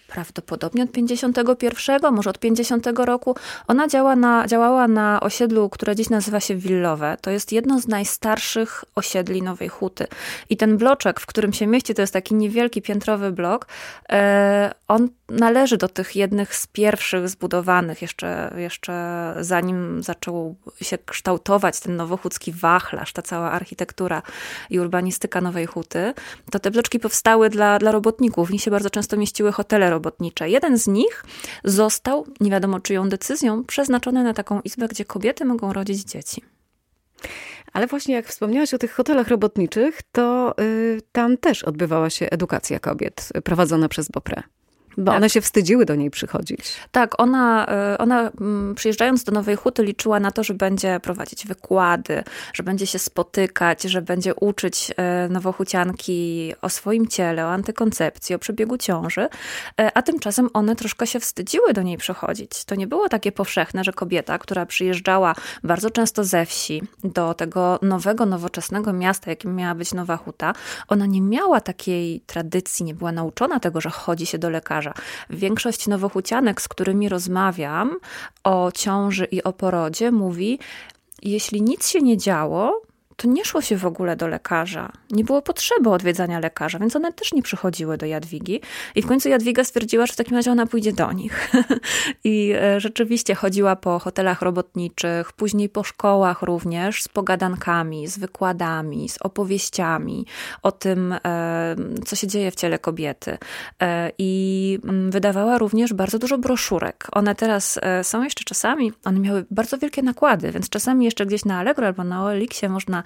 prawdopodobnie 0.09 0.83
od 0.83 0.93
51, 0.93 2.15
może 2.15 2.31
od 2.31 2.39
50 2.39 2.87
roku. 2.97 3.37
Ona 3.69 3.89
działa 3.89 4.17
na, 4.17 4.47
działała 4.47 4.89
na 4.89 5.21
osiedlu, 5.21 5.69
które 5.69 5.97
dziś 5.97 6.11
nazywa 6.11 6.41
się 6.41 6.57
Willowe. 6.57 7.17
To 7.21 7.31
jest 7.31 7.53
jedno 7.53 7.81
z 7.81 7.89
najstarszych 7.89 8.85
osiedli 8.95 9.43
Nowej 9.43 9.69
Huty. 9.69 10.07
I 10.51 10.57
ten 10.57 10.77
bloczek, 10.77 11.21
w 11.21 11.27
którym 11.27 11.53
się 11.53 11.67
mieści, 11.67 11.95
to 11.95 12.03
jest 12.03 12.13
taki 12.13 12.35
niewielki 12.35 12.83
piętrowy 12.83 13.33
blok. 13.33 13.67
E, 14.13 14.75
on 14.89 15.09
należy 15.29 15.77
do 15.77 15.89
tych 15.89 16.17
jednych 16.17 16.55
z 16.55 16.67
pierwszych 16.67 17.29
zbudowanych, 17.29 18.03
jeszcze, 18.03 18.55
jeszcze 18.57 19.35
zanim 19.41 20.03
zaczął 20.03 20.57
się 20.81 20.99
kształtować 20.99 21.81
ten 21.81 21.97
nowochódzki 21.97 22.53
wachlarz, 22.53 23.13
ta 23.13 23.23
cała 23.23 23.51
architektura 23.51 24.23
i 24.71 24.81
urbanistyka 24.81 25.41
Nowej 25.41 25.67
Huty. 25.67 26.15
To 26.51 26.59
te 26.59 26.71
bloczki 26.71 27.01
powstały 27.01 27.51
dla, 27.51 27.79
dla 27.79 27.93
robotników. 27.93 28.49
W 28.49 28.53
nich 28.53 28.63
się 28.63 28.71
bardzo 28.71 28.91
często 28.91 29.17
mieściły 29.17 29.53
hotele 29.53 29.91
robotnicze. 29.97 30.51
Jeden 30.51 30.79
z 30.79 30.87
nich 30.87 31.25
został, 31.65 32.27
nie 32.41 32.51
wiadomo 32.51 32.81
czyją 32.81 33.09
decyzją, 33.09 33.65
przeznaczony 33.65 34.25
na 34.25 34.35
taką 34.35 34.61
izbę, 34.61 34.89
gdzie 34.89 35.05
kobiety 35.05 35.45
mogą 35.45 35.73
rodzić 35.73 36.05
dzieci. 36.05 36.43
Ale 37.73 37.87
właśnie 37.87 38.15
jak 38.15 38.27
wspomniałaś 38.27 38.75
o 38.75 38.79
tych 38.79 38.93
hotelach 38.93 39.29
robotniczych, 39.29 40.03
to 40.13 40.55
y, 40.61 41.01
tam 41.13 41.37
też 41.37 41.65
odbywała 41.65 42.11
się 42.11 42.31
edukacja 42.31 42.79
kobiet 42.79 43.29
prowadzona 43.45 43.89
przez 43.89 44.11
Bopré. 44.11 44.43
Bo 44.99 45.13
tak. 45.13 45.17
one 45.17 45.31
się 45.31 45.41
wstydziły 45.41 45.85
do 45.85 45.95
niej 45.95 46.11
przychodzić. 46.11 46.61
Tak, 46.91 47.21
ona, 47.21 47.67
e, 47.67 47.99
ona 47.99 48.31
mm, 48.41 48.75
przyjeżdżając 48.75 49.25
do 49.25 49.33
Nowej 49.33 49.57
Huty 49.57 49.85
liczyła 49.85 50.21
na 50.21 50.31
to, 50.31 50.45
że 50.45 50.55
będzie 50.55 51.01
prowadzić 51.01 51.47
wykłady, 51.47 52.25
że 52.53 52.63
będzie 52.63 52.87
się 52.87 52.99
spotykać, 52.99 53.83
że 53.83 54.03
będzie 54.03 54.35
uczyć 54.35 54.93
e, 54.97 55.29
nowochucianki 55.29 56.53
o 56.63 56.69
swoim 56.69 57.07
ciele, 57.07 57.47
o 57.47 57.53
antykoncepcji, 57.53 58.35
o 58.35 58.39
przebiegu 58.39 58.79
ciąży, 58.79 59.29
e, 59.81 59.91
a 59.95 60.03
tymczasem 60.03 60.49
one 60.53 60.77
troszkę 60.77 61.07
się 61.07 61.21
wstydziły 61.21 61.73
do 61.73 61.83
niej 61.83 61.97
przychodzić. 61.97 62.65
To 62.65 62.75
nie 62.75 62.87
było 62.87 63.09
takie 63.09 63.33
powszechne, 63.33 63.85
że 63.85 63.93
kobieta, 63.93 64.39
która 64.39 64.67
przyjeżdżała 64.67 65.35
bardzo 65.65 65.91
często 65.91 66.25
ze 66.25 66.47
wsi 66.47 66.83
do 67.05 67.35
tego 67.35 67.79
nowego, 67.83 68.27
nowoczesnego 68.27 68.93
miasta, 68.93 69.31
jakim 69.31 69.57
miała 69.57 69.75
być 69.75 69.95
Nowa 69.95 70.17
Huta, 70.17 70.53
ona 70.89 71.07
nie 71.07 71.21
miała 71.21 71.61
takiej 71.61 72.21
tradycji, 72.21 72.85
nie 72.85 72.95
była 72.95 73.13
nauczona 73.13 73.61
tego, 73.61 73.81
że 73.81 73.91
chodzi 73.91 74.27
się 74.27 74.39
do 74.39 74.51
lekarza, 74.51 74.86
Większość 75.31 75.87
nowochucianek, 75.87 76.63
z 76.63 76.69
którymi 76.69 77.09
rozmawiam 77.09 77.97
o 78.45 78.73
ciąży 78.75 79.25
i 79.25 79.43
o 79.43 79.53
porodzie, 79.53 80.13
mówi, 80.13 80.59
jeśli 81.23 81.63
nic 81.63 81.89
się 81.89 82.01
nie 82.01 82.17
działo, 82.17 82.83
to 83.17 83.29
nie 83.29 83.45
szło 83.45 83.63
się 83.63 83.77
w 83.77 83.87
ogóle 83.87 84.17
do 84.17 84.29
lekarza. 84.29 84.93
Nie 85.11 85.25
było 85.25 85.43
potrzeby 85.43 85.91
odwiedzania 85.91 86.39
lekarza, 86.39 86.79
więc 86.79 86.97
one 86.97 87.13
też 87.13 87.33
nie 87.33 87.43
przychodziły 87.43 87.97
do 87.97 88.07
Jadwigi. 88.07 88.61
I 88.95 89.03
w 89.03 89.07
końcu 89.07 89.29
Jadwiga 89.29 89.65
stwierdziła, 89.65 90.07
że 90.07 90.13
w 90.13 90.17
takim 90.17 90.37
razie 90.37 90.53
ona 90.53 90.67
pójdzie 90.67 90.93
do 90.93 91.13
nich. 91.13 91.51
I 92.25 92.53
e, 92.55 92.81
rzeczywiście 92.81 93.35
chodziła 93.35 93.77
po 93.77 93.99
hotelach 93.99 94.43
robotniczych, 94.43 95.33
później 95.33 95.69
po 95.69 95.85
szkołach 95.85 96.43
również, 96.43 97.03
z 97.03 97.09
pogadankami, 97.09 98.07
z 98.07 98.19
wykładami, 98.19 99.09
z 99.09 99.19
opowieściami 99.23 100.27
o 100.63 100.73
tym, 100.73 101.15
e, 101.25 101.77
co 102.07 102.17
się 102.17 102.27
dzieje 102.27 102.51
w 102.51 102.55
ciele 102.55 102.79
kobiety. 102.79 103.39
E, 103.83 104.13
I 104.19 104.79
mm, 104.85 105.11
wydawała 105.11 105.59
również 105.59 105.93
bardzo 105.93 106.19
dużo 106.19 106.39
broszurek. 106.39 107.09
One 107.13 107.35
teraz 107.35 107.81
są 108.03 108.23
jeszcze 108.23 108.45
czasami, 108.45 108.93
one 109.05 109.21
miały 109.21 109.45
bardzo 109.51 109.79
wielkie 109.79 110.03
nakłady, 110.03 110.53
więc 110.53 110.69
czasami 110.69 111.05
jeszcze 111.05 111.27
gdzieś 111.27 111.45
na 111.45 111.59
Allegro 111.59 111.87
albo 111.87 112.05
na 112.05 112.25
OLX-ie 112.25 112.69
można 112.69 113.03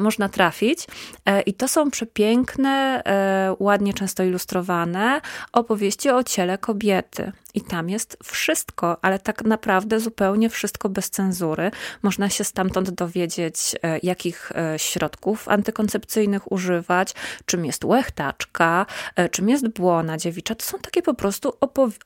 można 0.00 0.28
trafić. 0.28 0.86
E, 1.26 1.40
I 1.40 1.54
to 1.54 1.68
są 1.68 1.90
przepiękne, 1.90 3.02
e, 3.04 3.56
ładnie 3.58 3.94
często 3.94 4.22
ilustrowane 4.22 5.20
opowieści 5.52 6.10
o 6.10 6.24
ciele 6.24 6.58
kobiety. 6.58 7.32
I 7.54 7.60
tam 7.60 7.90
jest 7.90 8.18
wszystko, 8.24 8.96
ale 9.02 9.18
tak 9.18 9.44
naprawdę 9.44 10.00
zupełnie 10.00 10.50
wszystko 10.50 10.88
bez 10.88 11.10
cenzury. 11.10 11.70
Można 12.02 12.30
się 12.30 12.44
stamtąd 12.44 12.90
dowiedzieć, 12.90 13.74
jakich 14.02 14.52
środków 14.76 15.48
antykoncepcyjnych 15.48 16.52
używać, 16.52 17.14
czym 17.46 17.64
jest 17.64 17.84
łechtaczka, 17.84 18.86
czym 19.30 19.48
jest 19.48 19.68
błona 19.68 20.16
dziewicza. 20.16 20.54
To 20.54 20.64
są 20.64 20.78
takie 20.78 21.02
po 21.02 21.14
prostu 21.14 21.52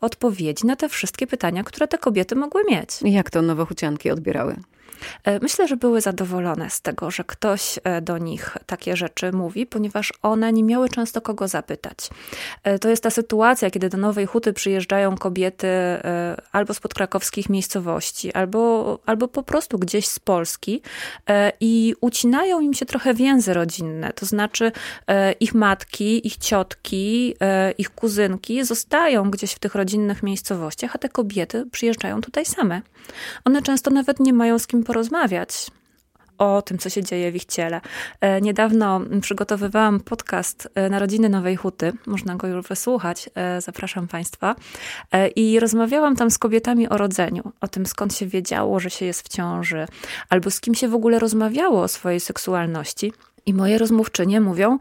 odpowiedzi 0.01 0.67
na 0.67 0.77
te 0.77 0.89
wszystkie 0.89 1.27
pytania, 1.27 1.65
które 1.65 1.89
te 1.89 1.99
kobiety 1.99 2.37
mogły 2.37 2.63
mieć. 2.71 2.91
Jak 3.05 3.31
to 3.31 3.43
nowochucianki 3.43 4.11
odbierały? 4.11 4.57
E, 5.25 5.41
myślę, 5.41 5.69
że 5.69 5.77
były 5.77 6.01
zadowolone 6.01 6.71
z 6.71 6.81
tego, 6.81 7.11
że 7.11 7.25
ktoś 7.25 7.79
e, 7.85 8.01
do 8.01 8.19
nich 8.19 8.57
takie 8.67 8.97
rzeczy 8.97 9.33
mówi, 9.33 9.67
ponieważ 9.67 10.13
one 10.23 10.53
nie 10.53 10.65
miały 10.65 10.89
często 10.89 11.21
kogo 11.21 11.49
zapytać. 11.49 12.11
E, 12.65 12.79
to 12.79 12.89
jest 12.89 13.03
ta 13.03 13.11
sytuacja, 13.11 13.71
kiedy 13.71 13.89
do 13.89 13.99
Nowej 13.99 14.27
Huty 14.27 14.53
przyjeżdżają 14.53 15.17
kobiety 15.17 15.69
albo 16.53 16.75
z 16.75 16.81
podkrakowskich 16.81 17.49
miejscowości, 17.49 18.33
albo, 18.33 18.99
albo 19.07 19.29
po 19.29 19.43
prostu 19.43 19.79
gdzieś 19.79 20.09
z 20.09 20.19
Polski 20.19 20.83
i 21.61 21.95
ucinają 22.01 22.61
im 22.61 22.75
się 22.75 22.87
trochę 22.87 23.15
więzy 23.15 23.55
rodzinne. 23.55 24.13
To 24.13 24.27
znaczy 24.27 24.73
ich 25.41 25.55
matki, 25.55 26.27
ich 26.27 26.37
ciotki, 26.37 27.35
ich 27.79 27.91
kuzynki 27.91 28.65
zostają 28.65 29.31
gdzieś 29.31 29.53
w 29.53 29.59
tych 29.59 29.75
rodzinnych 29.75 30.23
miejscowościach, 30.23 30.91
a 30.95 30.99
te 30.99 31.09
kobiety 31.09 31.67
przyjeżdżają 31.73 32.21
tutaj 32.21 32.45
same. 32.47 32.83
One 33.45 33.63
często 33.63 33.91
nawet 33.91 34.21
nie 34.21 34.33
mają 34.33 34.59
z 34.59 34.67
kim 34.67 34.85
porozmawiać 34.91 35.71
o 36.39 36.63
tym, 36.63 36.79
co 36.79 36.91
się 36.91 37.03
dzieje 37.03 37.33
w 37.33 37.37
ich 37.37 37.45
ciele. 37.45 37.81
E, 38.21 38.41
niedawno 38.41 39.01
przygotowywałam 39.21 40.01
podcast 40.01 40.69
e, 40.75 40.91
Narodziny 40.91 41.29
Nowej 41.29 41.57
Huty. 41.57 41.93
Można 42.07 42.37
go 42.37 42.47
już 42.47 42.67
wysłuchać. 42.67 43.31
E, 43.35 43.61
zapraszam 43.61 44.09
Państwa. 44.09 44.57
I 45.37 45.61
rozmawiałam 45.61 46.17
tam 46.17 46.31
z 46.31 46.39
kobietami 46.39 46.89
o 46.89 46.97
rodzeniu, 46.97 47.53
o 47.61 47.69
tym, 47.69 47.87
skąd 47.87 48.15
się 48.15 48.27
wiedziało, 48.27 48.81
że 48.81 48.91
się 48.91 49.07
jest 49.07 49.23
w 49.23 49.29
ciąży, 49.29 49.87
albo 50.29 50.51
z 50.51 50.61
kim 50.61 50.75
się 50.75 50.89
w 50.89 50.95
ogóle 50.95 51.19
rozmawiało 51.19 51.83
o 51.83 51.89
swojej 51.89 52.21
seksualności. 52.21 53.13
I 53.47 53.55
moje 53.55 53.79
rozmówczynie 53.79 54.41
mówią, 54.41 54.79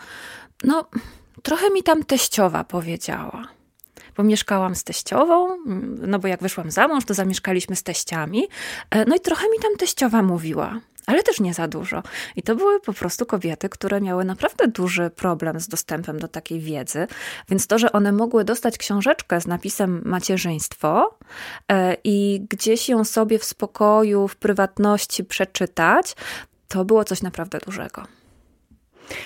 no, 0.64 0.90
trochę 1.44 1.70
mi 1.70 1.84
tam 1.84 2.04
teściowa 2.04 2.64
powiedziała 2.64 3.59
bo 4.20 4.24
mieszkałam 4.24 4.76
z 4.76 4.84
teściową, 4.84 5.58
no 6.08 6.20
bo 6.20 6.28
jak 6.28 6.42
wyszłam 6.42 6.72
za 6.72 6.88
mąż, 6.88 7.06
to 7.06 7.14
zamieszkaliśmy 7.14 7.76
z 7.76 7.84
teściami. 7.84 8.48
E, 8.90 9.06
no 9.06 9.16
i 9.16 9.20
trochę 9.20 9.44
mi 9.44 9.60
tam 9.62 9.76
teściowa 9.78 10.22
mówiła 10.22 10.80
ale 11.06 11.24
też 11.24 11.40
nie 11.40 11.54
za 11.54 11.68
dużo. 11.68 12.04
I 12.36 12.44
to 12.44 12.56
były 12.56 12.80
po 12.80 12.94
prostu 12.94 13.26
kobiety, 13.26 13.70
które 13.70 14.02
miały 14.02 14.26
naprawdę 14.26 14.68
duży 14.68 15.10
problem 15.10 15.60
z 15.60 15.68
dostępem 15.68 16.20
do 16.20 16.28
takiej 16.28 16.60
wiedzy, 16.60 17.08
więc 17.50 17.68
to, 17.68 17.80
że 17.80 17.92
one 17.92 18.12
mogły 18.12 18.44
dostać 18.44 18.78
książeczkę 18.78 19.42
z 19.42 19.48
napisem 19.48 20.02
macierzyństwo 20.06 21.18
e, 21.72 21.96
i 22.04 22.46
gdzieś 22.50 22.90
ją 22.90 23.04
sobie 23.04 23.40
w 23.40 23.44
spokoju, 23.44 24.28
w 24.28 24.36
prywatności 24.36 25.24
przeczytać, 25.24 26.16
to 26.68 26.86
było 26.86 27.04
coś 27.04 27.22
naprawdę 27.22 27.60
dużego. 27.60 28.19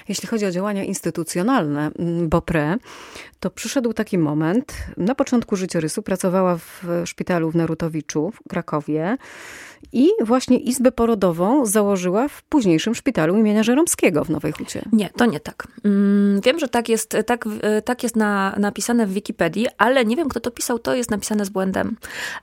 Jeśli 0.09 0.27
chodzi 0.27 0.45
o 0.45 0.51
działania 0.51 0.83
instytucjonalne 0.83 1.91
mm, 1.99 2.29
BOPRE, 2.29 2.77
to 3.39 3.49
przyszedł 3.49 3.93
taki 3.93 4.17
moment. 4.17 4.73
Na 4.97 5.15
początku 5.15 5.55
życiorysu 5.55 6.03
pracowała 6.03 6.57
w 6.57 6.83
szpitalu 7.05 7.51
w 7.51 7.55
Narutowiczu 7.55 8.31
w 8.31 8.49
Krakowie. 8.49 9.17
I 9.91 10.09
właśnie 10.21 10.57
izbę 10.57 10.91
porodową 10.91 11.65
założyła 11.65 12.27
w 12.27 12.43
późniejszym 12.43 12.95
szpitalu 12.95 13.37
imienia 13.37 13.63
Żeromskiego 13.63 14.25
w 14.25 14.29
Nowej 14.29 14.51
Hucie. 14.51 14.81
Nie, 14.91 15.09
to 15.09 15.25
nie 15.25 15.39
tak. 15.39 15.67
Mm, 15.83 16.41
wiem, 16.41 16.59
że 16.59 16.67
tak 16.67 16.89
jest, 16.89 17.17
tak, 17.25 17.45
tak 17.85 18.03
jest 18.03 18.15
na, 18.15 18.55
napisane 18.57 19.07
w 19.07 19.13
Wikipedii, 19.13 19.67
ale 19.77 20.05
nie 20.05 20.15
wiem, 20.15 20.29
kto 20.29 20.39
to 20.39 20.51
pisał, 20.51 20.79
to 20.79 20.95
jest 20.95 21.11
napisane 21.11 21.45
z 21.45 21.49
błędem. 21.49 21.97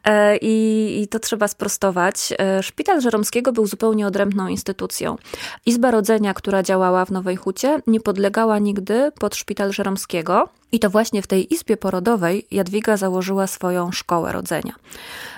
E, 0.05 0.37
I, 0.37 1.03
i 1.03 1.09
to 1.09 1.19
trzeba 1.19 1.49
sprostować. 1.49 2.33
E, 2.39 2.63
szpital 2.63 3.01
Żeromskiego 3.01 3.53
był 3.53 3.67
zupełnie 3.67 4.07
odrębną 4.07 4.49
instytucją. 4.49 5.17
Izba 5.67 5.91
Rodzenia, 5.91 6.35
która 6.35 6.63
działała 6.63 7.05
w 7.05 7.11
Nowej 7.11 7.37
Hucie, 7.37 7.81
nie 7.87 8.01
podlegała 8.01 8.59
nigdy 8.59 9.13
pod 9.19 9.37
szpital 9.37 9.73
Żeromskiego. 9.73 10.49
I 10.73 10.81
to 10.81 10.91
właśnie 10.91 11.23
w 11.23 11.27
tej 11.27 11.55
izbie 11.55 11.77
porodowej 11.77 12.47
Jadwiga 12.51 12.97
założyła 12.97 13.47
swoją 13.47 13.93
szkołę 13.93 14.33
rodzenia. 14.33 14.75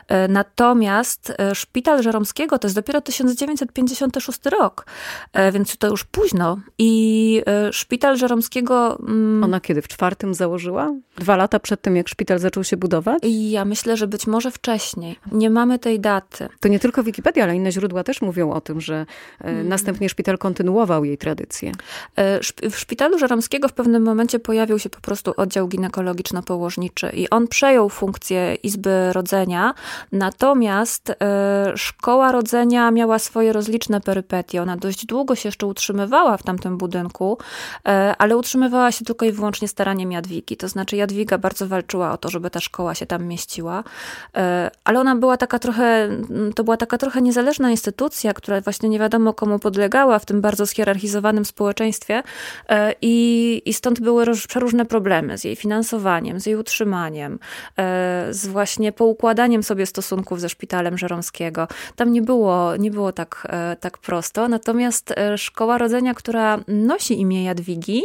E, 0.09 0.29
natomiast 0.29 1.33
e, 1.39 1.55
szpital 1.55 2.03
Żeromskiego 2.03 2.59
to 2.59 2.67
jest 2.67 2.77
dopiero 2.77 3.01
1956 3.01 4.39
rok, 4.61 4.87
e, 5.33 5.53
więc 5.53 5.77
to 5.77 5.89
już 5.89 6.05
późno. 6.05 6.59
I 6.79 7.43
szpital 7.71 8.17
Żeromskiego. 8.17 8.99
Mm, 8.99 9.45
Ona 9.45 9.61
kiedy 9.61 9.83
w 9.83 9.89
czwartym 9.89 10.35
założyła? 10.35 10.95
Dwa 11.17 11.37
lata 11.37 11.61
przed 11.61 11.83
tym, 11.83 11.97
jak 11.97 12.09
szpital 12.09 12.39
zaczął 12.39 12.65
się 12.65 12.77
budować? 12.77 13.23
Ja 13.23 13.65
myślę, 13.65 13.97
że 13.97 14.07
być 14.07 14.27
może 14.27 14.51
wcześniej. 14.51 15.17
Nie 15.33 15.51
mamy 15.51 15.79
tej 15.79 16.01
daty. 16.01 16.49
To 16.61 16.69
nie 16.69 16.79
tylko 16.79 17.03
Wikipedia, 17.03 17.45
ale 17.45 17.57
inne 17.57 17.73
źródła 17.73 18.05
też 18.05 18.23
mówią 18.23 18.53
o 18.53 18.61
tym, 18.61 18.81
że 18.81 19.07
hmm. 19.43 19.69
następnie 19.69 20.09
szpital 20.09 20.39
kontynuował 20.39 21.05
jej 21.05 21.19
tradycję. 21.19 21.73
W 22.71 22.79
szpitalu 22.79 23.19
Żeromskiego 23.19 23.69
w 23.69 23.73
pewnym 23.73 24.03
momencie 24.03 24.39
pojawił 24.39 24.79
się 24.79 24.91
po 24.91 25.01
prostu 25.01 25.22
oddział 25.37 25.69
ginekologiczno-położniczy 25.69 27.15
i 27.15 27.31
on 27.31 27.49
przejął 27.49 27.89
funkcję 27.89 28.55
Izby 28.55 29.13
Rodzenia, 29.13 29.75
Natomiast 30.13 31.11
e, 31.11 31.73
szkoła 31.77 32.33
rodzenia 32.33 32.91
miała 32.91 33.19
swoje 33.19 33.53
rozliczne 33.53 34.01
perypetie. 34.01 34.63
Ona 34.63 34.77
dość 34.77 35.07
długo 35.07 35.35
się 35.35 35.49
jeszcze 35.49 35.67
utrzymywała 35.67 36.37
w 36.37 36.43
tamtym 36.43 36.79
budynku, 36.79 37.39
e, 37.87 38.15
ale 38.19 38.37
utrzymywała 38.37 38.93
się 38.93 39.05
tylko 39.05 39.27
i 39.27 39.33
wyłącznie 39.33 39.69
staraniem 39.69 40.13
Jadwigi. 40.13 40.57
To 40.57 40.69
znaczy 40.69 40.97
Jadwiga 40.97 41.39
bardzo 41.39 41.67
walczyła 41.67 42.13
o 42.13 42.17
to, 42.17 42.29
żeby 42.29 42.51
ta 42.51 42.61
szkoła 42.61 42.95
się 42.95 43.07
tam 43.07 43.25
mieściła, 43.25 43.85
e, 44.37 44.71
ale 44.85 45.01
ona 45.01 45.17
była 45.17 45.37
taka 45.37 45.59
trochę, 45.59 46.09
to 46.55 46.65
była 46.65 46.77
taka 46.77 46.99
trochę 46.99 47.23
niezależna 47.23 47.71
instytucja, 47.71 48.35
która 48.35 48.61
właśnie 48.61 48.89
nie 48.89 48.99
wiadomo 48.99 49.35
komu 49.35 49.59
podlegała 49.59 50.19
w 50.19 50.27
tym 50.27 50.41
bardzo 50.41 50.67
schierarchizowanym 50.67 51.45
społeczeństwie 51.45 52.23
i, 53.03 53.63
i 53.65 53.75
stąd 53.75 54.01
były 54.01 54.27
przeróżne 54.49 54.87
problemy 54.87 55.12
z 55.35 55.45
jej 55.45 55.57
finansowaniem, 55.57 56.41
z 56.41 56.47
jej 56.47 56.57
utrzymaniem, 56.57 57.39
z 58.31 58.47
właśnie 58.47 58.93
poukładaniem 58.93 59.63
sobie 59.63 59.87
stosunków 59.87 60.41
ze 60.41 60.49
szpitalem 60.49 60.99
Żeromskiego. 60.99 61.69
Tam 61.97 62.13
nie 62.13 62.23
było, 62.23 62.77
nie 62.77 62.91
było 62.91 63.13
tak, 63.13 63.47
e, 63.51 63.77
tak 63.77 63.99
prosto. 63.99 64.49
Natomiast 64.49 65.11
e, 65.11 65.39
szkoła 65.39 65.79
rodzenia, 65.79 66.15
która 66.15 66.59
nosi 66.69 67.21
imię 67.21 67.45
Jadwigi 67.45 68.03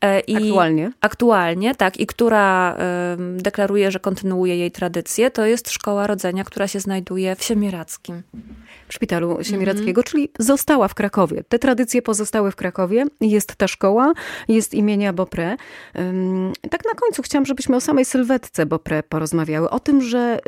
e, 0.00 0.20
i 0.20 0.36
aktualnie, 0.36 0.92
aktualnie 1.00 1.74
tak, 1.74 2.00
i 2.00 2.06
która 2.06 2.76
deklaruje, 3.36 3.90
że 3.90 4.00
kontynuuje 4.00 4.56
jej 4.56 4.70
tradycję, 4.70 5.30
to 5.30 5.46
jest 5.46 5.70
szkoła 5.70 6.06
rodzenia, 6.06 6.44
która 6.44 6.68
się 6.68 6.80
znajduje 6.80 7.36
w 7.36 7.44
Siemierackim 7.44 8.22
w 8.88 8.94
szpitalu 8.94 9.38
Siemirackiego, 9.42 10.00
-hmm. 10.00 10.04
czyli 10.04 10.28
została 10.38 10.88
w 10.88 10.94
Krakowie. 10.94 11.44
Te 11.48 11.58
tradycje 11.58 12.02
pozostały 12.02 12.50
w 12.50 12.56
Krakowie. 12.56 13.04
Jest 13.20 13.56
ta 13.56 13.68
szkoła, 13.68 14.12
jest 14.48 14.74
imienia 14.74 15.12
Bopré. 15.12 15.56
Tak 16.70 16.84
na 16.84 16.94
końcu 16.96 17.22
chciałam, 17.22 17.46
żebyśmy 17.46 17.76
o 17.76 17.80
samej 17.80 18.04
sylwetce 18.04 18.66
Bopré 18.66 19.02
porozmawiały. 19.02 19.70
O 19.70 19.80
tym, 19.80 20.00
że 20.00 20.38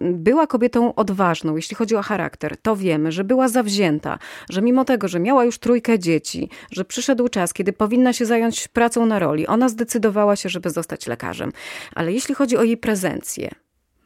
y, 0.00 0.12
była 0.12 0.46
kobietą 0.46 0.94
odważną, 0.94 1.56
jeśli 1.56 1.76
chodzi 1.76 1.96
o 1.96 2.02
charakter. 2.02 2.56
To 2.56 2.76
wiemy, 2.76 3.12
że 3.12 3.24
była 3.24 3.48
zawzięta, 3.48 4.18
że 4.50 4.62
mimo 4.62 4.84
tego, 4.84 5.08
że 5.08 5.20
miała 5.20 5.44
już 5.44 5.58
trójkę 5.58 5.98
dzieci, 5.98 6.48
że 6.70 6.84
przyszedł 6.84 7.28
czas, 7.28 7.52
kiedy 7.52 7.72
powinna 7.72 8.12
się 8.12 8.26
zająć 8.26 8.68
pracą 8.68 9.06
na 9.06 9.18
roli, 9.18 9.46
ona 9.46 9.68
zdecydowała 9.68 10.36
się, 10.36 10.48
żeby 10.48 10.70
zostać 10.70 11.06
lekarzem. 11.06 11.52
Ale 11.94 12.12
jeśli 12.12 12.34
chodzi 12.34 12.56
o 12.56 12.62
jej 12.62 12.76
prezencję, 12.76 13.50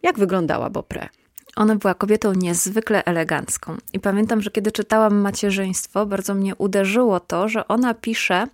jak 0.02 0.18
wyglądała 0.18 0.70
Bopré? 0.70 1.08
Ona 1.56 1.76
była 1.76 1.94
kobietą 1.94 2.32
niezwykle 2.32 3.04
elegancką. 3.04 3.76
I 3.92 4.00
pamiętam, 4.00 4.42
że 4.42 4.50
kiedy 4.50 4.72
czytałam 4.72 5.16
macierzyństwo, 5.16 6.06
bardzo 6.06 6.34
mnie 6.34 6.56
uderzyło 6.56 7.20
to, 7.20 7.48
że 7.48 7.68
ona 7.68 7.94
pisze, 7.94 8.46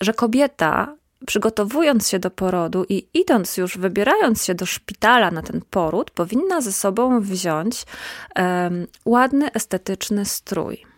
że 0.00 0.14
kobieta 0.14 0.96
przygotowując 1.26 2.08
się 2.08 2.18
do 2.18 2.30
porodu 2.30 2.84
i 2.88 3.06
idąc 3.14 3.56
już, 3.56 3.78
wybierając 3.78 4.44
się 4.44 4.54
do 4.54 4.66
szpitala 4.66 5.30
na 5.30 5.42
ten 5.42 5.60
poród, 5.70 6.10
powinna 6.10 6.60
ze 6.60 6.72
sobą 6.72 7.20
wziąć 7.20 7.84
um, 8.36 8.86
ładny, 9.04 9.52
estetyczny 9.52 10.24
strój. 10.24 10.91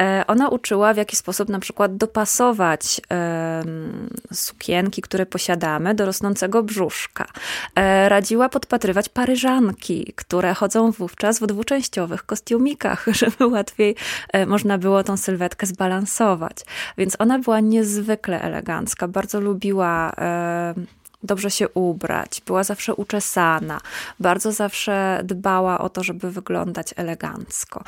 E, 0.00 0.24
ona 0.26 0.48
uczyła, 0.48 0.94
w 0.94 0.96
jaki 0.96 1.16
sposób 1.16 1.48
na 1.48 1.58
przykład 1.58 1.96
dopasować 1.96 3.00
sukienki, 4.32 5.02
które 5.02 5.26
posiadamy, 5.26 5.94
do 5.94 6.06
rosnącego 6.06 6.62
brzuszka. 6.62 7.26
E, 7.76 8.08
radziła 8.08 8.48
podpatrywać 8.48 9.08
paryżanki, 9.08 10.12
które 10.16 10.54
chodzą 10.54 10.90
wówczas 10.90 11.40
w 11.40 11.46
dwuczęściowych 11.46 12.26
kostiumikach, 12.26 13.06
żeby 13.20 13.46
łatwiej 13.46 13.96
e, 14.32 14.46
można 14.46 14.78
było 14.78 15.04
tą 15.04 15.16
sylwetkę 15.16 15.66
zbalansować. 15.66 16.56
Więc 16.98 17.16
ona 17.18 17.38
była 17.38 17.60
niezwykle 17.60 18.42
elegancka, 18.42 19.08
bardzo 19.08 19.40
lubiła 19.40 20.12
dobrze 21.22 21.50
się 21.50 21.68
ubrać, 21.68 22.42
była 22.46 22.64
zawsze 22.64 22.94
uczesana, 22.94 23.80
bardzo 24.20 24.52
zawsze 24.52 25.20
dbała 25.24 25.78
o 25.78 25.88
to, 25.88 26.02
żeby 26.02 26.30
wyglądać 26.30 26.94
elegancko. 26.96 27.84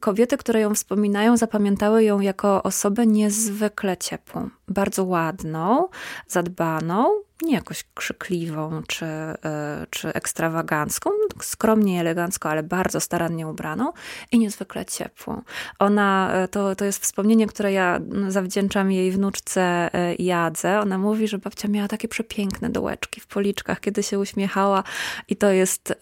Kobiety, 0.00 0.36
które 0.36 0.60
ją 0.60 0.74
wspominają, 0.74 1.36
zapamiętały 1.36 2.04
ją 2.04 2.20
jako 2.20 2.62
osobę 2.62 3.06
niezwykle 3.06 3.96
ciepłą, 3.96 4.48
bardzo 4.68 5.04
ładną, 5.04 5.88
zadbaną, 6.28 7.10
nie 7.42 7.54
jakoś 7.54 7.84
krzykliwą 7.94 8.82
czy, 8.88 9.04
e, 9.04 9.86
czy 9.90 10.12
ekstrawagancką, 10.12 11.10
skromnie 11.40 12.00
elegancko, 12.00 12.50
ale 12.50 12.62
bardzo 12.62 13.00
starannie 13.00 13.48
ubraną 13.48 13.92
i 14.32 14.38
niezwykle 14.38 14.84
ciepłą. 14.84 15.42
Ona, 15.78 16.32
e, 16.32 16.48
to, 16.48 16.76
to 16.76 16.84
jest 16.84 17.02
wspomnienie, 17.02 17.46
które 17.46 17.72
ja 17.72 18.00
zawdzięczam 18.28 18.92
jej 18.92 19.12
wnuczce 19.12 19.90
e, 19.94 20.14
Jadze. 20.14 20.80
Ona 20.80 20.98
mówi, 20.98 21.28
że 21.28 21.38
babcia 21.38 21.68
miała 21.68 21.88
takie 21.88 22.08
przepiękne 22.08 22.70
dołeczki 22.70 23.20
w 23.20 23.26
policzkach, 23.26 23.80
kiedy 23.80 24.02
się 24.02 24.18
uśmiechała 24.18 24.82
i 25.28 25.36
to 25.36 25.50
jest, 25.50 25.94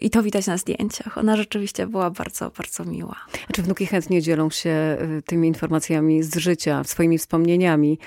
i 0.00 0.10
to 0.10 0.22
widać 0.22 0.46
na 0.46 0.56
zdjęciach. 0.56 1.18
Ona 1.18 1.36
rzeczywiście 1.36 1.86
była 1.86 2.10
bardzo, 2.10 2.50
bardzo 2.50 2.84
miła. 2.84 3.16
Czy 3.52 3.62
wnuki 3.62 3.86
chętnie 3.86 4.22
dzielą 4.22 4.50
się 4.50 4.96
tymi 5.26 5.48
informacjami 5.48 6.22
z 6.22 6.36
życia, 6.36 6.84
swoimi 6.84 7.18
wspomnieniami 7.18 7.98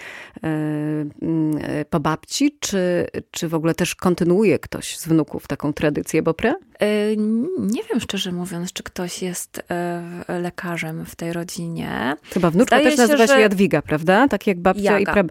po 1.89 1.99
babci? 1.99 2.38
Dzieci, 2.39 2.57
czy, 2.59 3.07
czy 3.31 3.47
w 3.47 3.53
ogóle 3.53 3.75
też 3.75 3.95
kontynuuje 3.95 4.59
ktoś 4.59 4.97
z 4.97 5.07
wnuków 5.07 5.47
taką 5.47 5.73
tradycję 5.73 6.23
Bopré? 6.23 6.53
E, 6.79 7.15
nie 7.59 7.83
wiem 7.83 7.99
szczerze 7.99 8.31
mówiąc, 8.31 8.73
czy 8.73 8.83
ktoś 8.83 9.21
jest 9.21 9.63
e, 9.69 10.39
lekarzem 10.41 11.05
w 11.05 11.15
tej 11.15 11.33
rodzinie. 11.33 12.15
Chyba 12.33 12.51
wnuczka 12.51 12.75
Zdaje 12.75 12.89
też 12.89 12.97
nazywa 12.97 13.27
się, 13.27 13.33
że... 13.33 13.41
Jadwiga, 13.41 13.81
prawda? 13.81 14.27
Tak 14.27 14.47
jak 14.47 14.59
babcia 14.59 14.99
Jaga. 14.99 14.99
i 14.99 15.05
pra... 15.05 15.23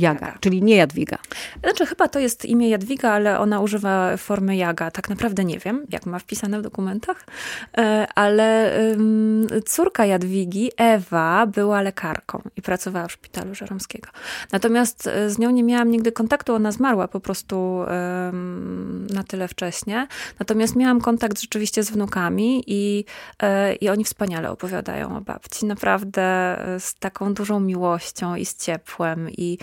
Jaga, 0.00 0.38
czyli 0.40 0.62
nie 0.62 0.76
Jadwiga. 0.76 1.18
Znaczy, 1.62 1.86
chyba 1.86 2.08
to 2.08 2.18
jest 2.18 2.44
imię 2.44 2.68
Jadwiga, 2.68 3.10
ale 3.10 3.38
ona 3.38 3.60
używa 3.60 4.16
formy 4.16 4.56
Jaga. 4.56 4.90
Tak 4.90 5.08
naprawdę 5.08 5.44
nie 5.44 5.58
wiem, 5.58 5.86
jak 5.90 6.06
ma 6.06 6.18
wpisane 6.18 6.58
w 6.58 6.62
dokumentach, 6.62 7.26
e, 7.78 8.06
ale 8.14 8.72
córka 9.66 10.06
Jadwigi, 10.06 10.70
Ewa, 10.76 11.46
była 11.46 11.82
lekarką 11.82 12.42
i 12.56 12.62
pracowała 12.62 13.08
w 13.08 13.12
szpitalu 13.12 13.54
Żeromskiego. 13.54 14.08
Natomiast 14.52 15.06
e, 15.06 15.30
z 15.30 15.38
nią 15.38 15.50
nie 15.50 15.62
miałam 15.62 15.90
nigdy 15.90 16.12
kontaktu, 16.12 16.54
ona 16.54 16.72
zmarła 16.72 17.08
po 17.08 17.20
prostu 17.20 17.82
na 19.14 19.22
tyle 19.22 19.48
wcześnie. 19.48 20.06
Natomiast 20.38 20.76
miałam 20.76 21.00
kontakt 21.00 21.40
rzeczywiście 21.40 21.82
z 21.82 21.90
wnukami 21.90 22.64
i, 22.66 23.04
e, 23.42 23.74
i 23.74 23.88
oni 23.88 24.04
wspaniale 24.04 24.50
opowiadają 24.50 25.16
o 25.16 25.20
babci. 25.20 25.66
Naprawdę 25.66 26.22
z 26.78 26.94
taką 26.94 27.34
dużą 27.34 27.60
miłością 27.60 28.34
i 28.34 28.46
z 28.46 28.56
ciepłem 28.56 29.30
i 29.30 29.58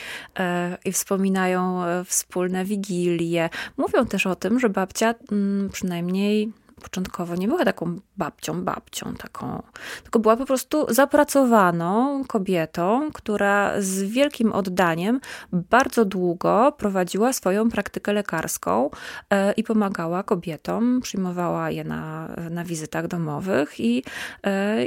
i 0.86 0.92
wspominają 0.92 1.84
e, 1.84 2.04
wspólne 2.06 2.66
wigilie. 2.66 3.50
Mówią 3.78 4.06
też 4.06 4.28
o 4.28 4.36
tym, 4.36 4.60
że 4.60 4.70
babcia 4.70 5.16
mm, 5.32 5.70
przynajmniej 5.70 6.54
początkowo 6.80 7.36
nie 7.36 7.48
była 7.48 7.66
taką 7.66 8.00
babcią, 8.18 8.64
babcią 8.64 9.14
taką, 9.14 9.64
tylko 10.04 10.20
była 10.20 10.38
po 10.38 10.46
prostu 10.46 10.86
zapracowaną 10.90 12.24
kobietą, 12.28 13.12
która 13.14 13.74
z 13.80 14.04
wielkim 14.04 14.52
oddaniem 14.52 15.20
bardzo 15.54 16.06
długo 16.06 16.74
prowadziła 16.78 17.34
swoją 17.34 17.70
praktykę 17.70 18.14
lekarską 18.14 18.90
e, 19.30 19.52
i 19.52 19.64
pomagała 19.64 20.24
kobietom, 20.24 21.00
przyjmowała 21.02 21.72
je 21.72 21.84
na, 21.84 22.28
na 22.50 22.64
wizytach 22.64 23.08
domowych 23.08 23.80
i, 23.80 24.04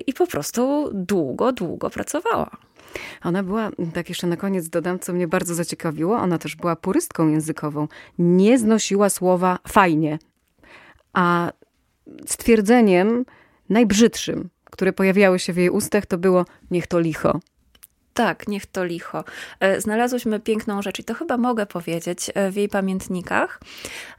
i 0.06 0.14
po 0.14 0.26
prostu 0.26 0.90
długo, 0.92 1.52
długo 1.52 1.90
pracowała. 1.90 2.50
Ona 3.24 3.42
była, 3.42 3.70
tak 3.94 4.08
jeszcze 4.08 4.26
na 4.26 4.36
koniec 4.36 4.68
dodam, 4.68 4.98
co 4.98 5.12
mnie 5.12 5.28
bardzo 5.28 5.54
zaciekawiło, 5.54 6.16
ona 6.16 6.38
też 6.38 6.56
była 6.56 6.76
purystką 6.76 7.28
językową. 7.28 7.88
Nie 8.18 8.58
znosiła 8.58 9.08
słowa 9.08 9.58
fajnie. 9.68 10.18
A 11.12 11.52
stwierdzeniem 12.26 13.24
najbrzydszym, 13.68 14.48
które 14.64 14.92
pojawiały 14.92 15.38
się 15.38 15.52
w 15.52 15.56
jej 15.56 15.70
ustach, 15.70 16.06
to 16.06 16.18
było 16.18 16.44
niech 16.70 16.86
to 16.86 17.00
licho. 17.00 17.40
Tak, 18.14 18.48
niech 18.48 18.66
to 18.66 18.84
licho. 18.84 19.24
E, 19.60 19.80
znalazłyśmy 19.80 20.40
piękną 20.40 20.82
rzecz 20.82 20.98
i 20.98 21.04
to 21.04 21.14
chyba 21.14 21.36
mogę 21.36 21.66
powiedzieć 21.66 22.30
e, 22.34 22.50
w 22.50 22.56
jej 22.56 22.68
pamiętnikach. 22.68 23.60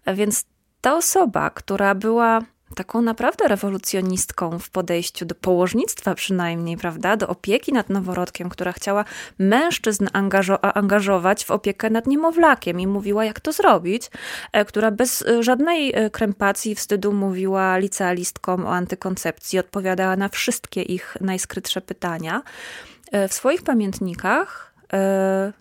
E, 0.05 0.15
więc 0.15 0.45
ta 0.81 0.97
osoba, 0.97 1.49
która 1.49 1.95
była 1.95 2.41
taką 2.73 3.01
naprawdę 3.01 3.47
rewolucjonistką 3.47 4.59
w 4.59 4.69
podejściu 4.69 5.25
do 5.25 5.35
położnictwa 5.35 6.15
przynajmniej, 6.15 6.77
prawda, 6.77 7.17
do 7.17 7.27
opieki 7.27 7.73
nad 7.73 7.89
noworodkiem, 7.89 8.49
która 8.49 8.71
chciała 8.71 9.05
mężczyzn 9.39 10.07
angażo 10.13 10.75
angażować 10.75 11.45
w 11.45 11.51
opiekę 11.51 11.89
nad 11.89 12.07
niemowlakiem 12.07 12.79
i 12.79 12.87
mówiła, 12.87 13.25
jak 13.25 13.39
to 13.39 13.51
zrobić, 13.51 14.11
e, 14.51 14.65
która 14.65 14.91
bez 14.91 15.21
e, 15.21 15.43
żadnej 15.43 15.91
e, 15.95 16.09
krępacji 16.09 16.75
wstydu 16.75 17.13
mówiła 17.13 17.77
licealistkom 17.77 18.65
o 18.65 18.73
antykoncepcji, 18.73 19.59
odpowiadała 19.59 20.15
na 20.15 20.29
wszystkie 20.29 20.81
ich 20.81 21.17
najskrytsze 21.21 21.81
pytania. 21.81 22.41
W 23.29 23.33
swoich 23.33 23.63
pamiętnikach 23.63 24.73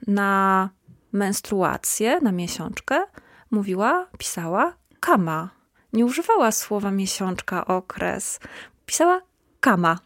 na 0.06 0.70
menstruację, 1.12 2.20
na 2.20 2.32
miesiączkę 2.32 3.02
mówiła, 3.50 4.06
pisała 4.18 4.72
kama. 5.00 5.61
Nie 5.92 6.06
używała 6.06 6.52
słowa 6.52 6.90
miesiączka, 6.90 7.66
okres. 7.66 8.40
Pisała 8.86 9.20
kama. 9.60 9.98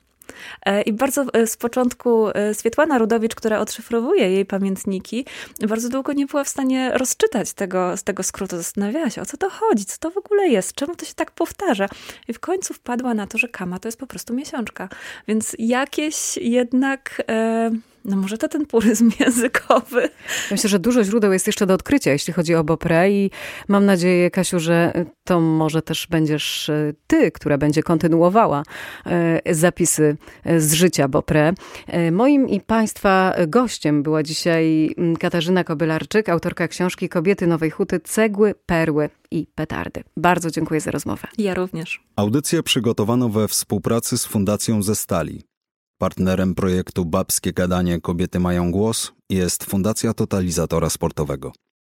E, 0.67 0.83
I 0.83 0.93
bardzo 0.93 1.27
e, 1.33 1.47
z 1.47 1.57
początku 1.57 2.29
e, 2.29 2.55
Swietłana 2.55 2.99
Rudowicz, 2.99 3.35
która 3.35 3.59
odszyfrowuje 3.59 4.31
jej 4.31 4.47
pamiętniki, 4.47 5.27
bardzo 5.69 5.89
długo 5.89 6.13
nie 6.13 6.27
była 6.27 6.45
w 6.45 6.49
stanie 6.49 6.91
rozczytać 6.95 7.53
tego, 7.53 7.97
z 7.97 8.03
tego 8.03 8.23
skrótu. 8.23 8.57
Zastanawiała 8.57 9.11
się, 9.11 9.23
o 9.23 9.27
co 9.27 9.37
to 9.37 9.51
chodzi, 9.51 9.85
co 9.85 9.99
to 9.99 10.11
w 10.11 10.17
ogóle 10.17 10.49
jest, 10.49 10.75
czemu 10.75 10.97
to 10.97 11.05
się 11.07 11.15
tak 11.15 11.31
powtarza. 11.31 11.89
I 12.29 12.33
w 12.33 12.41
końcu 12.41 12.75
wpadła 12.75 13.15
na 13.15 13.27
to, 13.27 13.39
że 13.39 13.49
kama 13.49 13.79
to 13.79 13.89
jest 13.89 13.99
po 13.99 14.07
prostu 14.07 14.35
miesiączka. 14.35 14.89
Więc 15.29 15.57
jakieś 15.59 16.37
jednak... 16.37 17.23
E 17.29 17.71
no 18.07 18.17
może 18.17 18.39
to 18.39 18.49
ten 18.49 18.67
puryzm 18.67 19.11
językowy. 19.21 20.09
Myślę, 20.51 20.71
że 20.71 20.79
dużo 20.79 21.05
źródeł 21.05 21.33
jest 21.33 21.47
jeszcze 21.47 21.67
do 21.67 21.75
odkrycia, 21.75 22.13
jeśli 22.13 22.33
chodzi 22.33 22.55
o 22.55 22.65
Bopré 22.65 23.11
i 23.11 23.31
mam 23.69 23.87
nadzieję, 23.87 24.31
Kasiu, 24.31 24.61
że 24.61 25.05
to 25.25 25.41
może 25.41 25.83
też 25.83 26.07
będziesz 26.11 26.69
e, 26.69 26.93
ty, 27.07 27.31
która 27.31 27.59
będzie 27.59 27.83
kontynuowała 27.83 28.63
e, 29.07 29.55
zapisy 29.55 30.17
e, 30.45 30.61
z 30.61 30.73
życia 30.73 31.09
Bopré. 31.09 31.55
Moim 32.13 32.49
i 32.49 32.61
Państwa 32.61 33.35
gościem 33.47 34.03
była 34.03 34.23
dzisiaj 34.23 34.95
mm, 34.99 35.17
Katarzyna 35.17 35.65
Kobylarczyk, 35.65 36.29
autorka 36.29 36.69
książki 36.69 37.09
Kobiety 37.09 37.47
Nowej 37.47 37.71
Huty, 37.71 38.01
Cegły, 38.01 38.55
Perły 38.67 39.11
i 39.31 39.47
Petardy. 39.55 40.03
Bardzo 40.17 40.51
dziękuję 40.51 40.81
za 40.81 40.91
rozmowę. 40.91 41.29
Ja 41.39 41.55
również. 41.55 42.01
Audycję 42.17 42.63
przygotowano 42.63 43.29
we 43.29 43.49
współpracy 43.49 44.19
z 44.19 44.27
Fundacją 44.27 44.83
Ze 44.83 44.95
Stali. 44.95 45.56
Partnerem 45.99 46.55
projektu 46.55 47.05
Babskie 47.05 47.53
Gadanie 47.53 48.01
Kobiety 48.01 48.41
Mają 48.41 48.71
Głos 48.71 49.13
jest 49.31 49.65
Fundacja 49.65 50.15
Totalizatora 50.15 50.91
Sportowego. 50.91 51.53